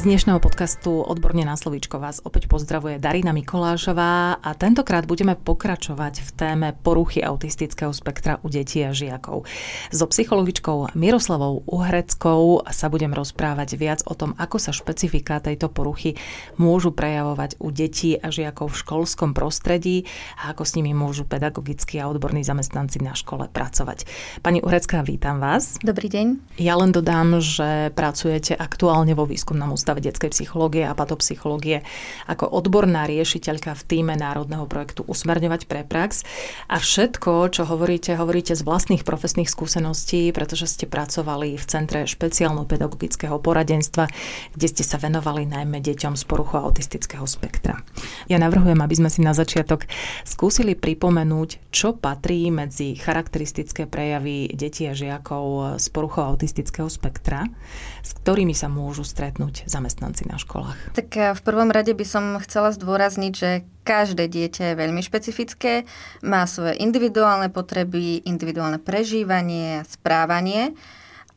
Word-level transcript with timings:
Z 0.00 0.08
dnešného 0.08 0.40
podcastu 0.40 1.04
Odborne 1.04 1.44
na 1.44 1.60
slovíčko 1.60 2.00
vás 2.00 2.24
opäť 2.24 2.48
pozdravuje 2.48 2.96
Darina 2.96 3.36
Mikolášová 3.36 4.40
a 4.40 4.50
tentokrát 4.56 5.04
budeme 5.04 5.36
pokračovať 5.36 6.24
v 6.24 6.30
téme 6.40 6.68
poruchy 6.72 7.20
autistického 7.20 7.92
spektra 7.92 8.40
u 8.40 8.48
detí 8.48 8.80
a 8.80 8.96
žiakov. 8.96 9.44
So 9.92 10.08
psychologičkou 10.08 10.96
Miroslavou 10.96 11.68
Uhreckou 11.68 12.64
sa 12.72 12.88
budem 12.88 13.12
rozprávať 13.12 13.76
viac 13.76 14.00
o 14.08 14.16
tom, 14.16 14.32
ako 14.40 14.56
sa 14.56 14.72
špecifika 14.72 15.36
tejto 15.36 15.68
poruchy 15.68 16.16
môžu 16.56 16.96
prejavovať 16.96 17.60
u 17.60 17.68
detí 17.68 18.16
a 18.16 18.32
žiakov 18.32 18.72
v 18.72 18.80
školskom 18.80 19.36
prostredí 19.36 20.08
a 20.40 20.56
ako 20.56 20.64
s 20.64 20.80
nimi 20.80 20.96
môžu 20.96 21.28
pedagogickí 21.28 22.00
a 22.00 22.08
odborní 22.08 22.40
zamestnanci 22.40 23.04
na 23.04 23.12
škole 23.12 23.52
pracovať. 23.52 24.08
Pani 24.40 24.64
Uhrecká, 24.64 25.04
vítam 25.04 25.44
vás. 25.44 25.76
Dobrý 25.84 26.08
deň. 26.08 26.56
Ja 26.56 26.80
len 26.80 26.88
dodám, 26.88 27.36
že 27.44 27.92
pracujete 27.92 28.56
aktuálne 28.56 29.12
vo 29.12 29.28
výskumnom 29.28 29.68
ústave 29.76 29.89
detskej 29.98 30.30
psychológie 30.30 30.86
a 30.86 30.94
patopsychológie 30.94 31.82
ako 32.30 32.46
odborná 32.46 33.10
riešiteľka 33.10 33.74
v 33.74 33.82
týme 33.82 34.14
Národného 34.14 34.70
projektu 34.70 35.02
Usmerňovať 35.02 35.66
pre 35.66 35.82
prax. 35.82 36.22
A 36.70 36.78
všetko, 36.78 37.50
čo 37.50 37.66
hovoríte, 37.66 38.14
hovoríte 38.14 38.54
z 38.54 38.62
vlastných 38.62 39.02
profesných 39.02 39.50
skúseností, 39.50 40.30
pretože 40.30 40.70
ste 40.70 40.86
pracovali 40.86 41.56
v 41.56 41.64
Centre 41.64 42.06
špeciálno-pedagogického 42.06 43.40
poradenstva, 43.40 44.06
kde 44.52 44.66
ste 44.70 44.84
sa 44.86 45.00
venovali 45.00 45.48
najmä 45.48 45.80
deťom 45.80 46.14
z 46.14 46.22
poruchu 46.28 46.60
autistického 46.60 47.24
spektra. 47.24 47.80
Ja 48.28 48.36
navrhujem, 48.36 48.78
aby 48.78 48.94
sme 48.94 49.08
si 49.08 49.24
na 49.24 49.32
začiatok 49.32 49.88
skúsili 50.28 50.76
pripomenúť, 50.76 51.72
čo 51.72 51.96
patrí 51.96 52.52
medzi 52.52 52.92
charakteristické 53.00 53.88
prejavy 53.88 54.52
detí 54.52 54.84
a 54.84 54.92
žiakov 54.92 55.80
z 55.80 55.86
poruchou 55.88 56.28
autistického 56.28 56.92
spektra, 56.92 57.48
s 58.04 58.12
ktorými 58.20 58.52
sa 58.52 58.68
môžu 58.68 59.00
stretnúť 59.00 59.64
zamestnanci 59.64 59.79
na 60.28 60.38
školách? 60.38 60.76
Tak 60.94 61.08
eh, 61.16 61.32
v 61.32 61.40
prvom 61.40 61.72
rade 61.72 61.92
by 61.96 62.06
som 62.06 62.24
chcela 62.44 62.70
zdôrazniť, 62.70 63.32
že 63.32 63.50
každé 63.84 64.28
dieťa 64.28 64.72
je 64.72 64.80
veľmi 64.80 65.00
špecifické, 65.00 65.88
má 66.20 66.44
svoje 66.44 66.78
individuálne 66.78 67.48
potreby, 67.48 68.22
individuálne 68.28 68.78
prežívanie, 68.78 69.82
správanie, 69.88 70.76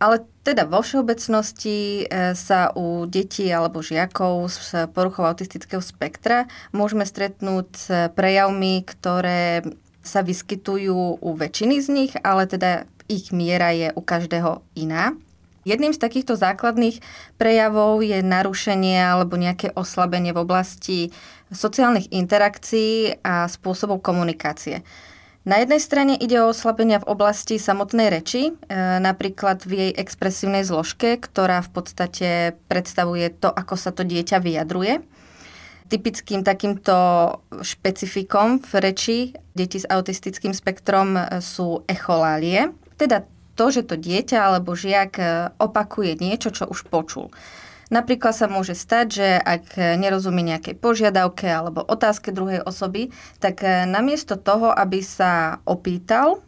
ale 0.03 0.27
teda 0.43 0.67
vo 0.67 0.83
všeobecnosti 0.83 2.03
eh, 2.03 2.35
sa 2.35 2.75
u 2.75 3.07
detí 3.07 3.47
alebo 3.47 3.79
žiakov 3.79 4.51
s 4.51 4.75
poruchou 4.91 5.23
autistického 5.23 5.79
spektra 5.79 6.51
môžeme 6.75 7.07
stretnúť 7.07 7.67
s 7.71 7.85
prejavmi, 8.11 8.83
ktoré 8.83 9.63
sa 10.03 10.19
vyskytujú 10.19 11.23
u 11.23 11.29
väčšiny 11.31 11.75
z 11.79 11.87
nich, 11.87 12.13
ale 12.27 12.43
teda 12.43 12.83
ich 13.07 13.31
miera 13.31 13.71
je 13.71 13.91
u 13.95 14.01
každého 14.03 14.59
iná. 14.75 15.15
Jedným 15.63 15.95
z 15.95 15.99
takýchto 16.03 16.35
základných 16.35 16.99
prejavov 17.39 18.03
je 18.03 18.19
narušenie 18.19 18.99
alebo 18.99 19.39
nejaké 19.39 19.71
oslabenie 19.75 20.35
v 20.35 20.43
oblasti 20.43 20.99
sociálnych 21.51 22.11
interakcií 22.11 23.23
a 23.23 23.47
spôsobov 23.47 24.03
komunikácie. 24.03 24.83
Na 25.43 25.59
jednej 25.59 25.83
strane 25.83 26.15
ide 26.15 26.39
o 26.39 26.55
oslabenia 26.55 27.03
v 27.03 27.09
oblasti 27.11 27.59
samotnej 27.59 28.07
reči, 28.07 28.47
e, 28.47 28.51
napríklad 29.03 29.67
v 29.67 29.71
jej 29.75 29.91
expresívnej 29.91 30.63
zložke, 30.63 31.19
ktorá 31.19 31.59
v 31.59 31.69
podstate 31.75 32.29
predstavuje 32.71 33.27
to, 33.27 33.51
ako 33.51 33.75
sa 33.75 33.91
to 33.91 34.07
dieťa 34.07 34.39
vyjadruje. 34.39 35.03
Typickým 35.91 36.47
takýmto 36.47 36.95
špecifikom 37.59 38.63
v 38.63 38.71
reči 38.79 39.17
detí 39.51 39.83
s 39.83 39.87
autistickým 39.91 40.55
spektrom 40.55 41.19
e, 41.19 41.43
sú 41.43 41.83
echolálie, 41.91 42.71
teda 42.95 43.27
to, 43.53 43.65
že 43.69 43.85
to 43.85 43.95
dieťa 43.97 44.39
alebo 44.53 44.73
žiak 44.73 45.13
e, 45.19 45.25
opakuje 45.57 46.17
niečo, 46.17 46.49
čo 46.49 46.65
už 46.69 46.89
počul. 46.89 47.29
Napríklad 47.93 48.33
sa 48.33 48.49
môže 48.49 48.73
stať, 48.73 49.05
že 49.13 49.27
ak 49.37 49.77
nerozumie 50.01 50.41
nejakej 50.41 50.81
požiadavke 50.81 51.45
alebo 51.45 51.85
otázke 51.85 52.33
druhej 52.33 52.65
osoby, 52.65 53.13
tak 53.37 53.61
e, 53.61 53.85
namiesto 53.85 54.39
toho, 54.39 54.73
aby 54.73 55.03
sa 55.05 55.61
opýtal, 55.67 56.41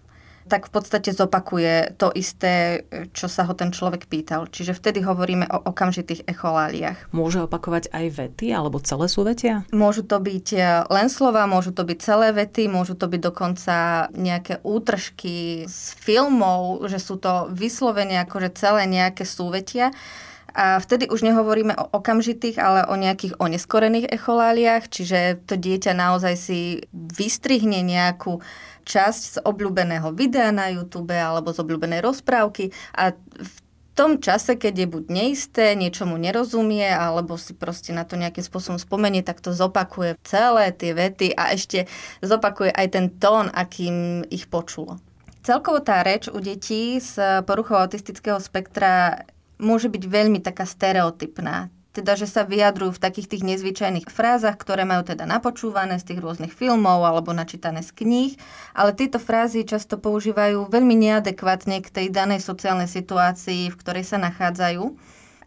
tak 0.46 0.70
v 0.70 0.72
podstate 0.78 1.10
zopakuje 1.10 1.98
to 1.98 2.14
isté, 2.14 2.86
čo 3.18 3.26
sa 3.26 3.50
ho 3.50 3.54
ten 3.58 3.74
človek 3.74 4.06
pýtal. 4.06 4.46
Čiže 4.46 4.78
vtedy 4.78 5.02
hovoríme 5.02 5.50
o 5.50 5.58
okamžitých 5.74 6.30
echoláliách. 6.30 7.10
Môže 7.10 7.42
opakovať 7.42 7.90
aj 7.90 8.06
vety 8.14 8.54
alebo 8.54 8.78
celé 8.78 9.10
súvetia? 9.10 9.66
Môžu 9.74 10.06
to 10.06 10.22
byť 10.22 10.48
e, 10.54 10.62
len 10.94 11.08
slova, 11.10 11.50
môžu 11.50 11.74
to 11.74 11.82
byť 11.82 11.98
celé 11.98 12.30
vety, 12.30 12.70
môžu 12.70 12.94
to 12.94 13.10
byť 13.10 13.22
dokonca 13.26 13.76
nejaké 14.14 14.62
útržky 14.62 15.66
z 15.66 15.82
filmov, 15.98 16.86
že 16.86 17.02
sú 17.02 17.18
to 17.18 17.50
vyslovene 17.50 18.22
akože 18.22 18.54
celé 18.54 18.86
nejaké 18.86 19.26
súvetia. 19.26 19.90
A 20.56 20.80
vtedy 20.80 21.12
už 21.12 21.28
nehovoríme 21.28 21.76
o 21.76 21.92
okamžitých, 22.00 22.56
ale 22.64 22.88
o 22.88 22.96
nejakých 22.96 23.36
oneskorených 23.44 24.08
echoláliách, 24.08 24.88
čiže 24.88 25.44
to 25.44 25.60
dieťa 25.60 25.92
naozaj 25.92 26.34
si 26.40 26.88
vystrihne 26.96 27.84
nejakú 27.84 28.40
časť 28.88 29.22
z 29.22 29.38
obľúbeného 29.44 30.16
videa 30.16 30.56
na 30.56 30.72
YouTube 30.72 31.12
alebo 31.12 31.52
z 31.52 31.60
obľúbenej 31.60 32.00
rozprávky 32.00 32.72
a 32.96 33.12
v 33.20 33.56
tom 33.96 34.20
čase, 34.20 34.60
keď 34.60 34.74
je 34.76 34.88
buď 34.92 35.04
neisté, 35.08 35.66
niečomu 35.72 36.20
nerozumie, 36.20 36.84
alebo 36.84 37.40
si 37.40 37.56
proste 37.56 37.96
na 37.96 38.04
to 38.04 38.20
nejakým 38.20 38.44
spôsobom 38.44 38.76
spomenie, 38.76 39.24
tak 39.24 39.40
to 39.40 39.56
zopakuje 39.56 40.20
celé 40.28 40.76
tie 40.76 40.92
vety 40.92 41.32
a 41.32 41.56
ešte 41.56 41.88
zopakuje 42.20 42.76
aj 42.76 42.88
ten 42.92 43.08
tón, 43.08 43.48
akým 43.56 44.28
ich 44.28 44.52
počulo. 44.52 45.00
Celkovo 45.48 45.80
tá 45.80 46.04
reč 46.04 46.28
u 46.28 46.44
detí 46.44 47.00
s 47.00 47.16
poruchou 47.48 47.80
autistického 47.80 48.42
spektra 48.44 49.24
môže 49.62 49.88
byť 49.88 50.04
veľmi 50.06 50.40
taká 50.44 50.64
stereotypná 50.68 51.74
teda 51.96 52.20
že 52.20 52.28
sa 52.28 52.44
vyjadrujú 52.44 53.00
v 53.00 53.04
takých 53.08 53.32
tých 53.32 53.44
nezvyčajných 53.48 54.12
frázach, 54.12 54.60
ktoré 54.60 54.84
majú 54.84 55.08
teda 55.08 55.24
napočúvané 55.24 55.96
z 55.96 56.12
tých 56.12 56.20
rôznych 56.20 56.52
filmov 56.52 57.08
alebo 57.08 57.32
načítané 57.32 57.80
z 57.80 57.96
kníh, 57.96 58.36
ale 58.76 58.92
tieto 58.92 59.16
frázy 59.16 59.64
často 59.64 59.96
používajú 59.96 60.68
veľmi 60.68 60.92
neadekvátne 60.92 61.80
k 61.80 61.88
tej 61.88 62.08
danej 62.12 62.44
sociálnej 62.44 62.92
situácii, 62.92 63.72
v 63.72 63.80
ktorej 63.80 64.04
sa 64.04 64.20
nachádzajú 64.20 64.84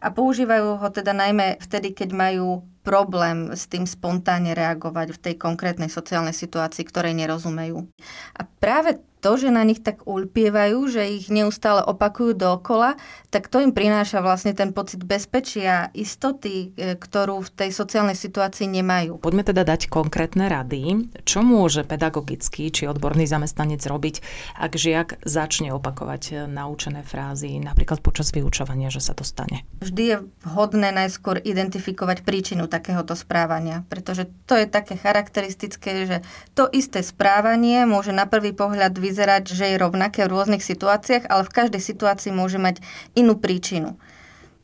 a 0.01 0.07
používajú 0.09 0.81
ho 0.81 0.89
teda 0.89 1.13
najmä 1.13 1.61
vtedy, 1.61 1.93
keď 1.93 2.09
majú 2.17 2.65
problém 2.81 3.53
s 3.53 3.69
tým 3.69 3.85
spontánne 3.85 4.57
reagovať 4.57 5.13
v 5.13 5.21
tej 5.21 5.35
konkrétnej 5.37 5.91
sociálnej 5.91 6.33
situácii, 6.33 6.87
ktorej 6.87 7.13
nerozumejú. 7.13 7.85
A 8.33 8.41
práve 8.57 9.03
to, 9.19 9.35
že 9.35 9.51
na 9.51 9.67
nich 9.67 9.83
tak 9.83 10.07
ulpievajú, 10.07 10.87
že 10.87 11.03
ich 11.05 11.27
neustále 11.27 11.83
opakujú 11.83 12.35
dokola, 12.35 12.95
tak 13.29 13.51
to 13.51 13.59
im 13.59 13.75
prináša 13.75 14.23
vlastne 14.23 14.55
ten 14.55 14.71
pocit 14.71 15.03
bezpečia, 15.03 15.91
istoty, 15.91 16.71
e, 16.73 16.95
ktorú 16.95 17.43
v 17.43 17.49
tej 17.51 17.69
sociálnej 17.75 18.15
situácii 18.15 18.65
nemajú. 18.65 19.19
Poďme 19.19 19.43
teda 19.43 19.67
dať 19.67 19.91
konkrétne 19.91 20.47
rady. 20.47 21.11
Čo 21.27 21.43
môže 21.43 21.83
pedagogický 21.83 22.71
či 22.71 22.87
odborný 22.87 23.27
zamestnanec 23.27 23.83
robiť, 23.83 24.15
ak 24.55 24.71
žiak 24.73 25.09
začne 25.27 25.75
opakovať 25.75 26.23
e, 26.31 26.33
naučené 26.47 27.03
frázy, 27.03 27.59
napríklad 27.59 27.99
počas 27.99 28.31
vyučovania, 28.31 28.87
že 28.87 29.03
sa 29.03 29.11
to 29.11 29.27
stane? 29.27 29.67
Vždy 29.83 30.03
je 30.03 30.17
vhodné 30.47 30.95
najskôr 30.95 31.43
identifikovať 31.43 32.23
príčinu 32.23 32.71
takéhoto 32.71 33.13
správania, 33.13 33.83
pretože 33.91 34.31
to 34.47 34.55
je 34.55 34.65
také 34.65 34.95
charakteristické, 34.95 36.07
že 36.07 36.17
to 36.55 36.71
isté 36.71 37.03
správanie 37.03 37.83
môže 37.83 38.15
na 38.15 38.25
prvý 38.25 38.55
pohľad 38.55 38.95
vyzerať, 39.09 39.49
že 39.49 39.65
je 39.73 39.81
rovnaké 39.81 40.29
v 40.29 40.37
rôznych 40.37 40.61
situáciách, 40.61 41.25
ale 41.25 41.41
v 41.41 41.55
každej 41.57 41.81
situácii 41.81 42.29
môže 42.29 42.61
mať 42.61 42.85
inú 43.17 43.33
príčinu. 43.33 43.97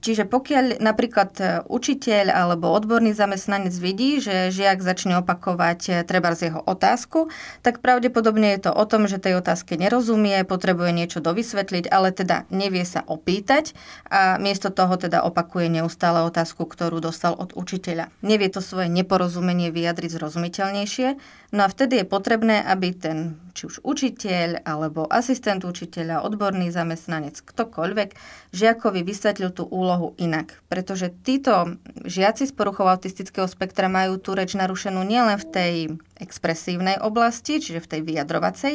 Čiže 0.06 0.30
pokiaľ 0.30 0.86
napríklad 0.86 1.32
e, 1.42 1.46
učiteľ 1.66 2.30
alebo 2.30 2.70
odborný 2.70 3.18
zamestnanec 3.18 3.74
vidí, 3.74 4.22
že 4.22 4.54
žiak 4.54 4.86
začne 4.86 5.18
opakovať 5.26 5.80
e, 5.90 5.92
treba 6.06 6.38
z 6.38 6.54
jeho 6.54 6.62
otázku, 6.62 7.34
tak 7.66 7.82
pravdepodobne 7.82 8.54
je 8.54 8.70
to 8.70 8.72
o 8.78 8.86
tom, 8.86 9.10
že 9.10 9.18
tej 9.18 9.42
otázke 9.42 9.74
nerozumie, 9.82 10.46
potrebuje 10.46 10.94
niečo 10.94 11.26
dovysvetliť, 11.26 11.90
ale 11.90 12.14
teda 12.14 12.46
nevie 12.54 12.86
sa 12.86 13.02
opýtať 13.02 13.74
a 14.06 14.38
miesto 14.38 14.70
toho 14.70 14.94
teda 14.94 15.26
opakuje 15.26 15.74
neustále 15.74 16.22
otázku, 16.22 16.70
ktorú 16.70 17.02
dostal 17.02 17.34
od 17.34 17.58
učiteľa. 17.58 18.14
Nevie 18.22 18.54
to 18.54 18.62
svoje 18.62 18.94
neporozumenie 18.94 19.74
vyjadriť 19.74 20.22
zrozumiteľnejšie, 20.22 21.18
no 21.56 21.64
a 21.64 21.72
vtedy 21.72 22.04
je 22.04 22.06
potrebné, 22.06 22.60
aby 22.68 22.92
ten 22.92 23.40
či 23.56 23.72
už 23.72 23.88
učiteľ 23.88 24.68
alebo 24.68 25.08
asistent 25.08 25.64
učiteľa, 25.64 26.28
odborný 26.28 26.76
zamestnanec, 26.76 27.40
ktokoľvek, 27.40 28.10
žiakovi 28.52 29.00
vysvetlil 29.08 29.56
tú 29.56 29.64
úlohu 29.64 30.12
inak. 30.20 30.60
Pretože 30.68 31.16
títo 31.24 31.80
žiaci 32.04 32.52
s 32.52 32.52
poruchou 32.52 32.92
autistického 32.92 33.48
spektra 33.48 33.88
majú 33.88 34.20
tú 34.20 34.36
reč 34.36 34.60
narušenú 34.60 35.08
nielen 35.08 35.40
v 35.40 35.48
tej 35.48 35.74
expresívnej 36.20 37.00
oblasti, 37.00 37.64
čiže 37.64 37.80
v 37.80 37.90
tej 37.96 38.02
vyjadrovacej, 38.04 38.74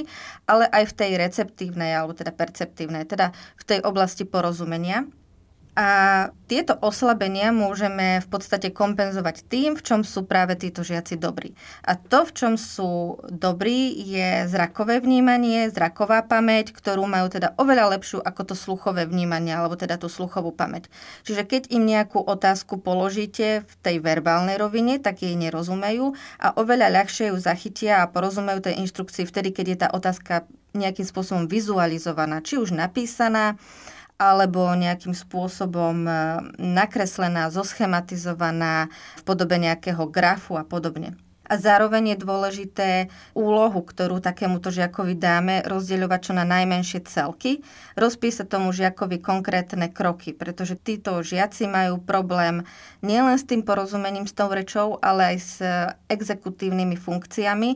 ale 0.49 0.65
aj 0.73 0.85
v 0.89 0.97
tej 0.97 1.11
receptívnej, 1.21 1.93
alebo 1.93 2.17
teda 2.17 2.33
perceptívnej, 2.33 3.05
teda 3.05 3.37
v 3.61 3.65
tej 3.69 3.79
oblasti 3.85 4.25
porozumenia. 4.25 5.05
A 5.79 5.89
tieto 6.51 6.75
oslabenia 6.83 7.55
môžeme 7.55 8.19
v 8.19 8.27
podstate 8.27 8.75
kompenzovať 8.75 9.47
tým, 9.47 9.79
v 9.79 9.83
čom 9.87 10.01
sú 10.03 10.27
práve 10.27 10.59
títo 10.59 10.83
žiaci 10.83 11.15
dobrí. 11.15 11.55
A 11.87 11.95
to, 11.95 12.27
v 12.27 12.35
čom 12.35 12.53
sú 12.59 13.23
dobrí, 13.31 13.95
je 13.95 14.51
zrakové 14.51 14.99
vnímanie, 14.99 15.71
zraková 15.71 16.27
pamäť, 16.27 16.75
ktorú 16.75 17.07
majú 17.07 17.31
teda 17.31 17.55
oveľa 17.55 17.97
lepšiu 17.97 18.19
ako 18.19 18.51
to 18.51 18.55
sluchové 18.59 19.07
vnímanie, 19.07 19.55
alebo 19.55 19.79
teda 19.79 19.95
tú 19.95 20.11
sluchovú 20.11 20.51
pamäť. 20.51 20.91
Čiže 21.23 21.47
keď 21.47 21.63
im 21.71 21.87
nejakú 21.87 22.19
otázku 22.19 22.83
položíte 22.83 23.63
v 23.63 23.73
tej 23.81 24.03
verbálnej 24.03 24.59
rovine, 24.59 24.99
tak 24.99 25.23
jej 25.23 25.39
nerozumejú 25.39 26.19
a 26.43 26.51
oveľa 26.59 26.91
ľahšie 26.99 27.31
ju 27.31 27.39
zachytia 27.39 28.03
a 28.03 28.11
porozumejú 28.11 28.67
tej 28.67 28.75
inštrukcii 28.83 29.23
vtedy, 29.23 29.55
keď 29.55 29.67
je 29.71 29.79
tá 29.87 29.89
otázka 29.95 30.51
nejakým 30.75 31.07
spôsobom 31.07 31.47
vizualizovaná, 31.51 32.43
či 32.43 32.59
už 32.59 32.75
napísaná, 32.75 33.59
alebo 34.21 34.69
nejakým 34.77 35.17
spôsobom 35.17 36.05
e, 36.05 36.13
nakreslená, 36.61 37.49
zoschematizovaná 37.49 38.93
v 39.17 39.23
podobe 39.25 39.57
nejakého 39.57 40.05
grafu 40.13 40.61
a 40.61 40.65
podobne. 40.69 41.17
A 41.51 41.59
zároveň 41.59 42.15
je 42.15 42.23
dôležité 42.23 42.89
úlohu, 43.35 43.83
ktorú 43.83 44.23
takémuto 44.23 44.71
žiakovi 44.71 45.19
dáme, 45.19 45.67
rozdeľovať 45.67 46.21
čo 46.23 46.33
na 46.39 46.47
najmenšie 46.47 47.03
celky, 47.11 47.67
rozpísať 47.99 48.47
tomu 48.47 48.71
žiakovi 48.71 49.19
konkrétne 49.19 49.91
kroky, 49.91 50.31
pretože 50.31 50.79
títo 50.79 51.19
žiaci 51.27 51.67
majú 51.67 51.99
problém 51.99 52.63
nielen 53.03 53.35
s 53.35 53.43
tým 53.43 53.67
porozumením 53.67 54.31
s 54.31 54.37
tou 54.39 54.47
rečou, 54.47 55.03
ale 55.03 55.35
aj 55.35 55.37
s 55.43 55.55
exekutívnymi 56.07 56.95
funkciami, 56.95 57.71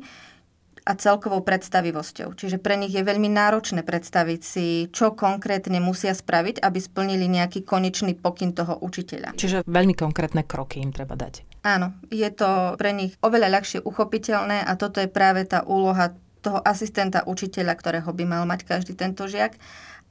a 0.84 0.92
celkovou 1.00 1.40
predstavivosťou. 1.40 2.36
Čiže 2.36 2.60
pre 2.60 2.76
nich 2.76 2.92
je 2.92 3.00
veľmi 3.00 3.32
náročné 3.32 3.81
predstaviť 3.81 4.40
si, 4.44 4.66
čo 4.92 5.16
konkrétne 5.16 5.81
musia 5.81 6.12
spraviť, 6.12 6.60
aby 6.60 6.76
splnili 6.76 7.25
nejaký 7.25 7.64
konečný 7.64 8.12
pokyn 8.12 8.52
toho 8.52 8.76
učiteľa. 8.84 9.32
Čiže 9.32 9.64
veľmi 9.64 9.96
konkrétne 9.96 10.44
kroky 10.44 10.84
im 10.84 10.92
treba 10.92 11.16
dať. 11.16 11.40
Áno, 11.64 11.96
je 12.12 12.28
to 12.28 12.76
pre 12.76 12.92
nich 12.92 13.16
oveľa 13.25 13.48
ľahšie 13.48 13.81
uchopiteľné 13.81 14.69
a 14.69 14.76
toto 14.76 15.00
je 15.00 15.08
práve 15.08 15.48
tá 15.48 15.64
úloha 15.64 16.12
toho 16.44 16.60
asistenta 16.60 17.25
učiteľa, 17.25 17.72
ktorého 17.81 18.12
by 18.12 18.25
mal 18.28 18.44
mať 18.44 18.69
každý 18.69 18.92
tento 18.92 19.25
žiak, 19.25 19.56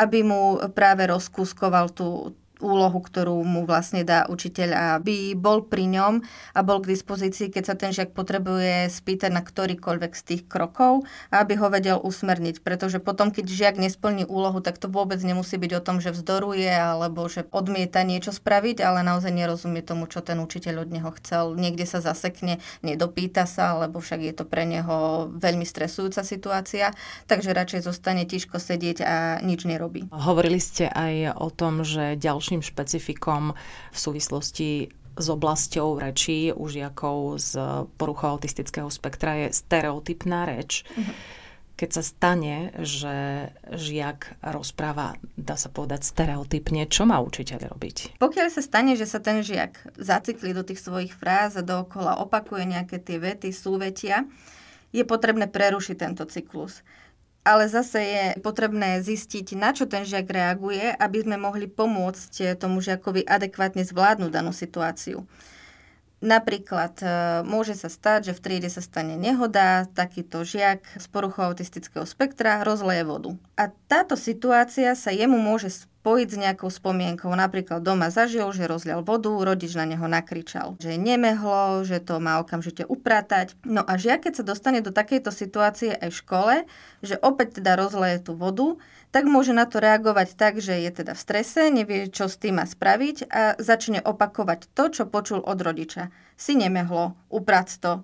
aby 0.01 0.25
mu 0.25 0.57
práve 0.73 1.05
rozkúskoval 1.05 1.93
tú, 1.93 2.33
úlohu, 2.63 3.03
ktorú 3.03 3.43
mu 3.43 3.67
vlastne 3.67 4.07
dá 4.07 4.23
učiteľ, 4.31 4.97
aby 4.97 5.35
bol 5.35 5.67
pri 5.67 5.91
ňom 5.91 6.23
a 6.55 6.59
bol 6.63 6.79
k 6.79 6.95
dispozícii, 6.95 7.51
keď 7.51 7.63
sa 7.67 7.75
ten 7.75 7.91
žiak 7.91 8.15
potrebuje 8.15 8.87
spýtať 8.87 9.31
na 9.35 9.43
ktorýkoľvek 9.43 10.11
z 10.15 10.23
tých 10.23 10.43
krokov 10.47 11.03
aby 11.33 11.57
ho 11.57 11.67
vedel 11.67 11.97
usmerniť. 11.99 12.61
Pretože 12.61 13.01
potom, 13.01 13.33
keď 13.33 13.45
žiak 13.49 13.75
nesplní 13.81 14.23
úlohu, 14.29 14.61
tak 14.61 14.77
to 14.77 14.87
vôbec 14.87 15.19
nemusí 15.19 15.57
byť 15.57 15.71
o 15.75 15.81
tom, 15.83 15.97
že 15.99 16.13
vzdoruje 16.13 16.69
alebo 16.69 17.25
že 17.27 17.49
odmieta 17.49 18.05
niečo 18.05 18.31
spraviť, 18.31 18.79
ale 18.85 19.01
naozaj 19.01 19.33
nerozumie 19.33 19.81
tomu, 19.81 20.05
čo 20.05 20.21
ten 20.21 20.39
učiteľ 20.39 20.87
od 20.87 20.89
neho 20.93 21.11
chcel. 21.19 21.57
Niekde 21.57 21.89
sa 21.89 21.99
zasekne, 21.99 22.61
nedopýta 22.85 23.49
sa, 23.49 23.75
lebo 23.81 23.99
však 23.99 24.21
je 24.21 24.33
to 24.33 24.45
pre 24.47 24.63
neho 24.63 25.29
veľmi 25.33 25.65
stresujúca 25.65 26.21
situácia, 26.21 26.93
takže 27.25 27.51
radšej 27.51 27.81
zostane 27.89 28.23
tiško 28.23 28.61
sedieť 28.61 28.97
a 29.03 29.15
nič 29.41 29.65
nerobí. 29.65 30.07
Hovorili 30.13 30.61
ste 30.61 30.87
aj 30.87 31.35
o 31.37 31.49
tom, 31.49 31.81
že 31.83 32.15
ďalší 32.15 32.52
ďalším 32.53 32.69
špecifikom 32.69 33.57
v 33.89 33.97
súvislosti 33.97 34.93
s 35.17 35.25
oblasťou 35.25 35.97
rečí 35.97 36.53
u 36.53 36.69
žiakov 36.69 37.41
z 37.41 37.51
poruchou 37.97 38.37
autistického 38.37 38.89
spektra 38.93 39.45
je 39.45 39.57
stereotypná 39.57 40.45
reč. 40.45 40.85
Uh-huh. 40.93 41.13
Keď 41.73 41.89
sa 41.89 42.03
stane, 42.05 42.69
že 42.85 43.49
žiak 43.73 44.37
rozpráva, 44.45 45.17
dá 45.33 45.57
sa 45.57 45.73
povedať, 45.73 46.05
stereotypne, 46.05 46.85
čo 46.85 47.09
má 47.09 47.17
učiteľ 47.25 47.73
robiť? 47.73 48.21
Pokiaľ 48.21 48.47
sa 48.53 48.61
stane, 48.61 48.93
že 48.93 49.09
sa 49.09 49.17
ten 49.17 49.41
žiak 49.41 49.97
zacikli 49.97 50.53
do 50.53 50.61
tých 50.61 50.77
svojich 50.77 51.17
fráz 51.17 51.57
a 51.57 51.65
dookola 51.65 52.21
opakuje 52.21 52.69
nejaké 52.69 53.01
tie 53.01 53.17
vety, 53.17 53.49
súvetia, 53.49 54.29
je 54.93 55.01
potrebné 55.01 55.49
prerušiť 55.49 55.97
tento 55.97 56.29
cyklus 56.29 56.85
ale 57.43 57.67
zase 57.67 57.99
je 57.99 58.25
potrebné 58.39 59.03
zistiť, 59.03 59.59
na 59.59 59.75
čo 59.75 59.83
ten 59.83 60.07
žiak 60.07 60.31
reaguje, 60.31 60.95
aby 60.95 61.17
sme 61.23 61.35
mohli 61.35 61.67
pomôcť 61.67 62.55
tomu 62.55 62.79
žiakovi 62.79 63.27
adekvátne 63.27 63.83
zvládnuť 63.83 64.31
danú 64.31 64.55
situáciu. 64.55 65.27
Napríklad 66.23 67.03
e, 67.03 67.07
môže 67.43 67.75
sa 67.75 67.91
stať, 67.91 68.31
že 68.31 68.35
v 68.39 68.43
triede 68.47 68.69
sa 68.71 68.79
stane 68.79 69.19
nehoda, 69.19 69.91
takýto 69.91 70.47
žiak 70.47 70.79
z 70.95 71.05
poruchou 71.11 71.51
autistického 71.51 72.07
spektra 72.07 72.63
rozleje 72.63 73.03
vodu. 73.03 73.35
A 73.59 73.67
táto 73.91 74.15
situácia 74.15 74.95
sa 74.95 75.11
jemu 75.11 75.35
môže 75.35 75.83
spojiť 76.03 76.27
s 76.35 76.41
nejakou 76.43 76.67
spomienkou. 76.67 77.31
Napríklad 77.31 77.79
doma 77.79 78.11
zažil, 78.11 78.51
že 78.51 78.67
rozlial 78.67 79.07
vodu, 79.07 79.31
rodič 79.31 79.71
na 79.71 79.87
neho 79.87 80.03
nakričal, 80.03 80.75
že 80.83 80.91
je 80.91 80.99
nemehlo, 80.99 81.87
že 81.87 82.03
to 82.03 82.19
má 82.19 82.43
okamžite 82.43 82.83
upratať. 82.83 83.55
No 83.63 83.87
a 83.87 83.95
žiak, 83.95 84.27
keď 84.27 84.43
sa 84.43 84.43
dostane 84.43 84.83
do 84.83 84.91
takejto 84.91 85.31
situácie 85.31 85.95
aj 85.95 86.11
v 86.11 86.19
škole, 86.19 86.55
že 86.99 87.15
opäť 87.23 87.63
teda 87.63 87.79
rozleje 87.79 88.19
tú 88.19 88.35
vodu, 88.35 88.75
tak 89.15 89.31
môže 89.31 89.55
na 89.55 89.63
to 89.63 89.79
reagovať 89.79 90.35
tak, 90.35 90.59
že 90.59 90.75
je 90.75 90.91
teda 90.91 91.15
v 91.15 91.23
strese, 91.23 91.71
nevie, 91.71 92.11
čo 92.11 92.27
s 92.27 92.35
tým 92.35 92.59
má 92.59 92.67
spraviť 92.67 93.31
a 93.31 93.55
začne 93.55 94.03
opakovať 94.03 94.75
to, 94.75 94.91
čo 94.91 95.07
počul 95.07 95.39
od 95.39 95.55
rodiča. 95.55 96.11
Si 96.35 96.51
nemehlo, 96.51 97.15
uprac 97.31 97.71
to, 97.79 98.03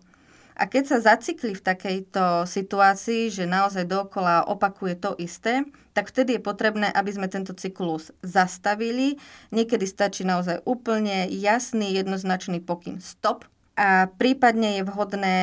a 0.60 0.68
keď 0.68 0.84
sa 0.92 1.16
zacikli 1.16 1.56
v 1.56 1.64
takejto 1.64 2.44
situácii, 2.44 3.32
že 3.32 3.48
naozaj 3.48 3.88
dokola 3.88 4.44
opakuje 4.44 5.00
to 5.00 5.16
isté, 5.16 5.64
tak 5.96 6.12
vtedy 6.12 6.36
je 6.36 6.44
potrebné, 6.44 6.92
aby 6.92 7.16
sme 7.16 7.32
tento 7.32 7.56
cyklus 7.56 8.12
zastavili. 8.20 9.16
Niekedy 9.56 9.88
stačí 9.88 10.28
naozaj 10.28 10.68
úplne 10.68 11.32
jasný, 11.32 11.96
jednoznačný 11.96 12.60
pokyn 12.60 13.00
stop 13.00 13.48
a 13.80 14.12
prípadne 14.12 14.80
je 14.80 14.84
vhodné 14.84 15.36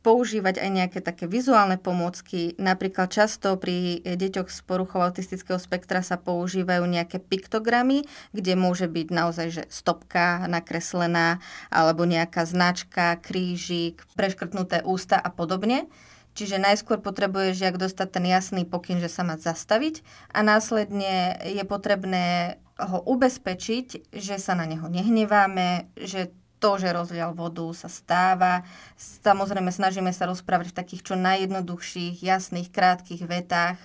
používať 0.00 0.56
aj 0.64 0.70
nejaké 0.72 0.98
také 1.04 1.28
vizuálne 1.28 1.76
pomôcky. 1.76 2.56
Napríklad 2.56 3.12
často 3.12 3.60
pri 3.60 4.00
deťoch 4.00 4.48
s 4.48 4.64
poruchou 4.64 5.04
autistického 5.04 5.60
spektra 5.60 6.00
sa 6.00 6.16
používajú 6.16 6.88
nejaké 6.88 7.20
piktogramy, 7.20 8.08
kde 8.32 8.56
môže 8.56 8.88
byť 8.88 9.06
naozaj 9.12 9.48
že 9.52 9.64
stopka 9.68 10.48
nakreslená 10.48 11.44
alebo 11.68 12.08
nejaká 12.08 12.48
značka, 12.48 13.20
krížik, 13.20 14.08
preškrtnuté 14.16 14.80
ústa 14.88 15.20
a 15.20 15.28
podobne. 15.28 15.84
Čiže 16.32 16.62
najskôr 16.62 17.02
potrebuje 17.02 17.58
žiak 17.58 17.76
dostať 17.76 18.08
ten 18.08 18.24
jasný 18.24 18.62
pokyn, 18.62 19.02
že 19.02 19.10
sa 19.10 19.26
má 19.26 19.36
zastaviť 19.36 20.00
a 20.30 20.40
následne 20.40 21.36
je 21.42 21.64
potrebné 21.66 22.56
ho 22.80 23.04
ubezpečiť, 23.04 24.14
že 24.14 24.40
sa 24.40 24.56
na 24.56 24.64
neho 24.64 24.88
nehneváme, 24.88 25.92
že 26.00 26.32
to, 26.60 26.76
že 26.76 26.92
rozlial 26.92 27.32
vodu, 27.32 27.64
sa 27.72 27.88
stáva. 27.88 28.62
Samozrejme, 29.00 29.72
snažíme 29.72 30.12
sa 30.12 30.28
rozprávať 30.28 30.70
v 30.70 30.78
takých 30.78 31.02
čo 31.02 31.14
najjednoduchších, 31.16 32.20
jasných, 32.20 32.68
krátkých 32.68 33.24
vetách. 33.24 33.80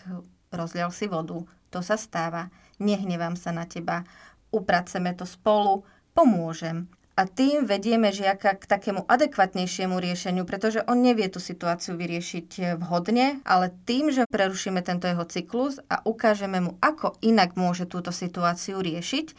Rozlial 0.52 0.92
si 0.92 1.08
vodu, 1.08 1.48
to 1.72 1.80
sa 1.80 1.96
stáva. 1.96 2.52
Nehnevám 2.78 3.40
sa 3.40 3.56
na 3.56 3.64
teba. 3.64 4.04
Upraceme 4.52 5.16
to 5.16 5.24
spolu, 5.24 5.88
pomôžem. 6.12 6.92
A 7.16 7.24
tým 7.24 7.64
vedieme 7.64 8.12
žiaka 8.12 8.60
k 8.60 8.68
takému 8.68 9.08
adekvatnejšiemu 9.08 9.96
riešeniu, 10.04 10.44
pretože 10.44 10.84
on 10.84 11.00
nevie 11.00 11.32
tú 11.32 11.40
situáciu 11.40 11.96
vyriešiť 11.96 12.76
vhodne, 12.76 13.40
ale 13.48 13.72
tým, 13.88 14.12
že 14.12 14.28
prerušíme 14.28 14.84
tento 14.84 15.08
jeho 15.08 15.24
cyklus 15.24 15.80
a 15.88 16.04
ukážeme 16.04 16.60
mu, 16.60 16.76
ako 16.84 17.16
inak 17.24 17.56
môže 17.56 17.88
túto 17.88 18.12
situáciu 18.12 18.84
riešiť, 18.84 19.32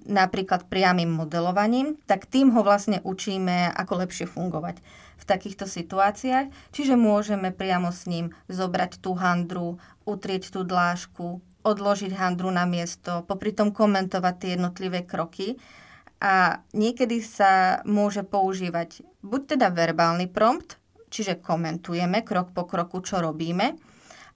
napríklad 0.00 0.66
priamým 0.66 1.12
modelovaním, 1.12 2.00
tak 2.08 2.26
tým 2.26 2.50
ho 2.56 2.64
vlastne 2.64 3.04
učíme, 3.04 3.70
ako 3.76 4.02
lepšie 4.06 4.26
fungovať 4.26 4.80
v 5.20 5.24
takýchto 5.24 5.68
situáciách. 5.70 6.50
Čiže 6.74 6.98
môžeme 6.98 7.54
priamo 7.54 7.94
s 7.94 8.10
ním 8.10 8.34
zobrať 8.50 8.98
tú 8.98 9.14
handru, 9.14 9.78
utrieť 10.02 10.50
tú 10.50 10.66
dlážku, 10.66 11.38
odložiť 11.62 12.18
handru 12.18 12.50
na 12.50 12.66
miesto, 12.66 13.22
popri 13.28 13.54
tom 13.54 13.70
komentovať 13.70 14.34
tie 14.38 14.50
jednotlivé 14.58 15.06
kroky. 15.06 15.60
A 16.22 16.62
niekedy 16.74 17.22
sa 17.22 17.82
môže 17.86 18.22
používať 18.26 19.02
buď 19.22 19.58
teda 19.58 19.70
verbálny 19.70 20.30
prompt, 20.30 20.78
čiže 21.10 21.38
komentujeme 21.38 22.22
krok 22.26 22.54
po 22.54 22.66
kroku, 22.66 23.02
čo 23.02 23.22
robíme, 23.22 23.78